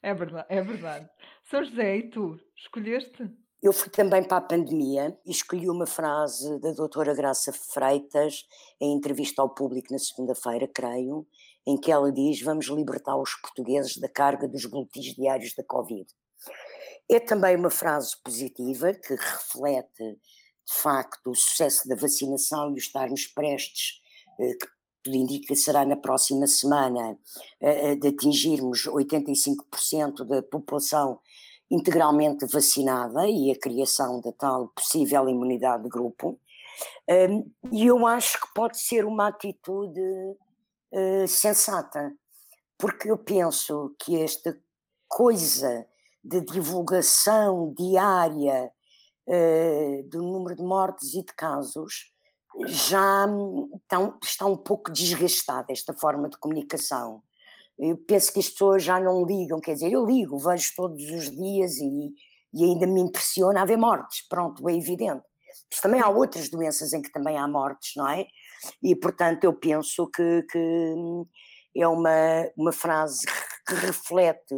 É 0.02 0.12
verdade, 0.12 0.46
é 0.48 0.60
verdade. 0.60 1.08
São 1.48 1.62
José, 1.62 1.98
e 1.98 2.10
tu? 2.10 2.40
Escolheste? 2.56 3.30
Eu 3.62 3.72
fui 3.72 3.88
também 3.88 4.24
para 4.24 4.38
a 4.38 4.40
pandemia 4.40 5.16
e 5.24 5.30
escolhi 5.30 5.70
uma 5.70 5.86
frase 5.86 6.58
da 6.58 6.72
doutora 6.72 7.14
Graça 7.14 7.52
Freitas 7.52 8.44
em 8.80 8.96
entrevista 8.96 9.42
ao 9.42 9.54
público 9.54 9.92
na 9.92 9.98
segunda-feira, 10.00 10.66
creio, 10.66 11.24
em 11.64 11.76
que 11.76 11.92
ela 11.92 12.10
diz 12.10 12.42
vamos 12.42 12.66
libertar 12.66 13.16
os 13.16 13.36
portugueses 13.36 13.96
da 13.98 14.08
carga 14.08 14.48
dos 14.48 14.66
boletins 14.66 15.14
diários 15.14 15.54
da 15.54 15.62
Covid. 15.62 16.04
É 17.08 17.20
também 17.20 17.54
uma 17.56 17.70
frase 17.70 18.16
positiva 18.22 18.92
que 18.94 19.14
reflete, 19.14 20.04
de 20.66 20.74
facto, 20.74 21.30
o 21.30 21.34
sucesso 21.34 21.86
da 21.86 21.94
vacinação 21.94 22.70
e 22.70 22.74
o 22.74 22.78
estarmos 22.78 23.26
prestes, 23.26 24.00
eh, 24.40 24.54
que 24.54 24.66
tudo 25.02 25.16
indica 25.16 25.54
será 25.54 25.84
na 25.84 25.96
próxima 25.96 26.46
semana, 26.46 27.18
eh, 27.60 27.90
eh, 27.90 27.96
de 27.96 28.08
atingirmos 28.08 28.86
85% 28.86 30.24
da 30.24 30.42
população 30.42 31.20
integralmente 31.70 32.46
vacinada 32.46 33.28
e 33.28 33.50
a 33.50 33.58
criação 33.58 34.20
da 34.20 34.32
tal 34.32 34.68
possível 34.68 35.28
imunidade 35.28 35.82
de 35.82 35.88
grupo. 35.90 36.38
E 37.72 37.86
eu 37.86 38.06
acho 38.06 38.40
que 38.40 38.54
pode 38.54 38.78
ser 38.80 39.04
uma 39.04 39.28
atitude 39.28 40.00
sensata, 41.26 42.12
porque 42.78 43.10
eu 43.10 43.18
penso 43.18 43.94
que 43.98 44.20
esta 44.20 44.58
coisa 45.08 45.86
de 46.24 46.40
divulgação 46.40 47.74
diária 47.76 48.70
uh, 49.28 50.08
do 50.08 50.22
número 50.22 50.56
de 50.56 50.62
mortes 50.62 51.14
e 51.14 51.22
de 51.22 51.34
casos 51.34 52.12
já 52.66 53.26
estão, 53.76 54.18
está 54.22 54.46
um 54.46 54.56
pouco 54.56 54.90
desgastada 54.90 55.72
esta 55.72 55.92
forma 55.92 56.28
de 56.28 56.38
comunicação. 56.38 57.22
Eu 57.78 57.96
penso 57.98 58.32
que 58.32 58.38
as 58.38 58.48
pessoas 58.48 58.84
já 58.84 59.00
não 59.00 59.24
ligam, 59.24 59.60
quer 59.60 59.74
dizer, 59.74 59.92
eu 59.92 60.06
ligo, 60.06 60.38
vejo 60.38 60.72
todos 60.76 61.02
os 61.10 61.30
dias 61.30 61.76
e, 61.78 62.14
e 62.54 62.64
ainda 62.64 62.86
me 62.86 63.00
impressiona 63.00 63.62
haver 63.62 63.76
mortes, 63.76 64.26
pronto, 64.28 64.68
é 64.68 64.74
evidente. 64.74 65.24
Mas 65.70 65.80
também 65.80 66.00
há 66.00 66.08
outras 66.08 66.48
doenças 66.48 66.92
em 66.92 67.02
que 67.02 67.10
também 67.10 67.36
há 67.36 67.46
mortes, 67.48 67.92
não 67.96 68.08
é? 68.08 68.26
E, 68.82 68.94
portanto, 68.94 69.44
eu 69.44 69.52
penso 69.52 70.08
que, 70.08 70.42
que 70.50 70.94
é 71.76 71.86
uma, 71.88 72.48
uma 72.56 72.72
frase 72.72 73.26
que 73.66 73.74
reflete 73.74 74.54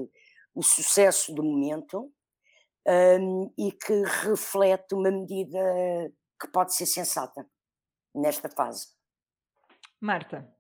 o 0.57 0.63
sucesso 0.63 1.35
do 1.35 1.45
momento 1.45 2.11
um, 2.89 3.53
e 3.59 3.71
que 3.71 4.03
reflete 4.23 4.95
uma 4.95 5.11
medida 5.11 5.59
que 6.41 6.49
pode 6.49 6.75
ser 6.75 6.87
sensata 6.87 7.47
nesta 8.15 8.49
fase. 8.49 8.89
Marta, 10.01 10.51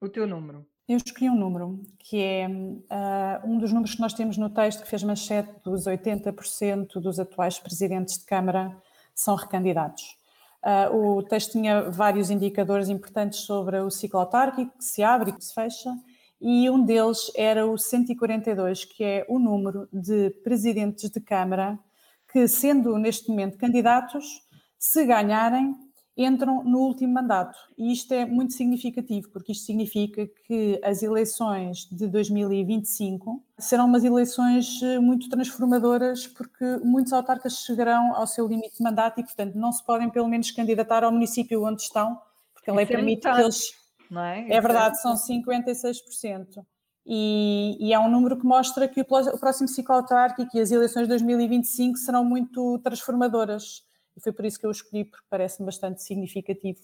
o 0.00 0.08
teu 0.08 0.26
número. 0.28 0.64
Eu 0.88 0.98
escolhi 0.98 1.28
um 1.28 1.36
número, 1.36 1.82
que 1.98 2.22
é 2.22 2.46
uh, 2.46 3.44
um 3.44 3.58
dos 3.58 3.72
números 3.72 3.96
que 3.96 4.00
nós 4.00 4.14
temos 4.14 4.36
no 4.36 4.48
texto 4.48 4.84
que 4.84 4.88
fez 4.88 5.02
manchete 5.02 5.52
dos 5.64 5.84
80% 5.86 7.00
dos 7.00 7.18
atuais 7.18 7.58
presidentes 7.58 8.18
de 8.18 8.24
Câmara 8.24 8.80
são 9.12 9.34
recandidatos. 9.34 10.16
Uh, 10.64 11.16
o 11.18 11.22
texto 11.24 11.52
tinha 11.52 11.90
vários 11.90 12.30
indicadores 12.30 12.88
importantes 12.88 13.40
sobre 13.40 13.80
o 13.80 13.90
ciclo 13.90 14.20
autárquico, 14.20 14.78
que 14.78 14.84
se 14.84 15.02
abre 15.02 15.30
e 15.30 15.32
que 15.32 15.44
se 15.44 15.52
fecha, 15.52 15.90
e 16.40 16.68
um 16.68 16.84
deles 16.84 17.30
era 17.34 17.66
o 17.66 17.78
142, 17.78 18.84
que 18.84 19.02
é 19.02 19.26
o 19.28 19.38
número 19.38 19.88
de 19.92 20.30
presidentes 20.42 21.10
de 21.10 21.20
Câmara 21.20 21.78
que, 22.30 22.46
sendo 22.46 22.98
neste 22.98 23.30
momento 23.30 23.56
candidatos, 23.56 24.42
se 24.78 25.04
ganharem, 25.06 25.74
entram 26.16 26.64
no 26.64 26.78
último 26.78 27.12
mandato. 27.12 27.58
E 27.76 27.92
isto 27.92 28.12
é 28.12 28.24
muito 28.24 28.54
significativo, 28.54 29.28
porque 29.30 29.52
isto 29.52 29.66
significa 29.66 30.26
que 30.46 30.80
as 30.82 31.02
eleições 31.02 31.86
de 31.90 32.06
2025 32.06 33.42
serão 33.58 33.86
umas 33.86 34.02
eleições 34.02 34.80
eh, 34.82 34.98
muito 34.98 35.28
transformadoras, 35.28 36.26
porque 36.26 36.64
muitos 36.82 37.12
autarcas 37.12 37.58
chegarão 37.58 38.14
ao 38.14 38.26
seu 38.26 38.46
limite 38.46 38.78
de 38.78 38.82
mandato 38.82 39.20
e, 39.20 39.24
portanto, 39.24 39.54
não 39.56 39.72
se 39.72 39.84
podem, 39.84 40.08
pelo 40.08 40.28
menos, 40.28 40.50
candidatar 40.50 41.04
ao 41.04 41.12
município 41.12 41.64
onde 41.64 41.82
estão, 41.82 42.18
porque 42.54 42.70
a 42.70 42.74
lei 42.74 42.84
é 42.84 42.88
permite 42.88 43.22
que 43.22 43.40
eles. 43.40 43.85
É? 44.14 44.56
é 44.56 44.60
verdade, 44.60 45.00
são 45.00 45.14
56%. 45.14 46.64
E, 47.08 47.76
e, 47.80 47.92
é 47.92 47.98
um 48.00 48.10
número 48.10 48.36
que 48.36 48.44
mostra 48.44 48.88
que 48.88 49.00
o, 49.00 49.04
o 49.04 49.38
próximo 49.38 49.68
ciclo 49.68 49.94
autárquico 49.94 50.56
e 50.56 50.60
as 50.60 50.72
eleições 50.72 51.04
de 51.04 51.10
2025 51.10 51.96
serão 51.98 52.24
muito 52.24 52.80
transformadoras 52.80 53.86
e 54.16 54.20
foi 54.20 54.32
por 54.32 54.44
isso 54.46 54.58
que 54.58 54.66
eu 54.66 54.70
escolhi, 54.70 55.04
porque 55.04 55.26
parece-me 55.28 55.66
bastante 55.66 56.02
significativo. 56.02 56.80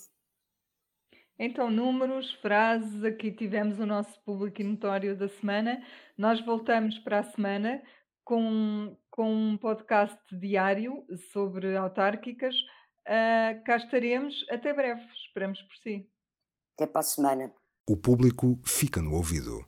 Então, 1.39 1.71
números, 1.71 2.31
frases, 2.35 3.03
aqui 3.03 3.33
tivemos 3.33 3.79
o 3.79 3.87
nosso 3.87 4.21
público 4.23 4.63
notório 4.63 5.17
da 5.17 5.29
semana. 5.29 5.83
Nós 6.17 6.45
voltamos 6.45 6.99
para 6.99 7.21
a 7.21 7.25
semana 7.25 7.83
com, 8.23 8.97
com 9.11 9.35
um 9.35 9.57
podcast 9.57 10.19
diário 10.31 11.05
sobre 11.33 11.75
autárquicas. 11.75 12.55
Uh, 13.09 13.65
cá 13.65 13.79
estaremos. 13.79 14.45
Até 14.51 14.73
breve. 14.75 15.03
Esperamos 15.27 15.61
por 15.63 15.77
si. 15.79 16.07
Até 16.75 16.87
para 16.87 17.01
a 17.01 17.05
semana. 17.05 17.53
O 17.89 17.97
público 17.97 18.59
fica 18.65 19.03
no 19.03 19.13
ouvido. 19.15 19.61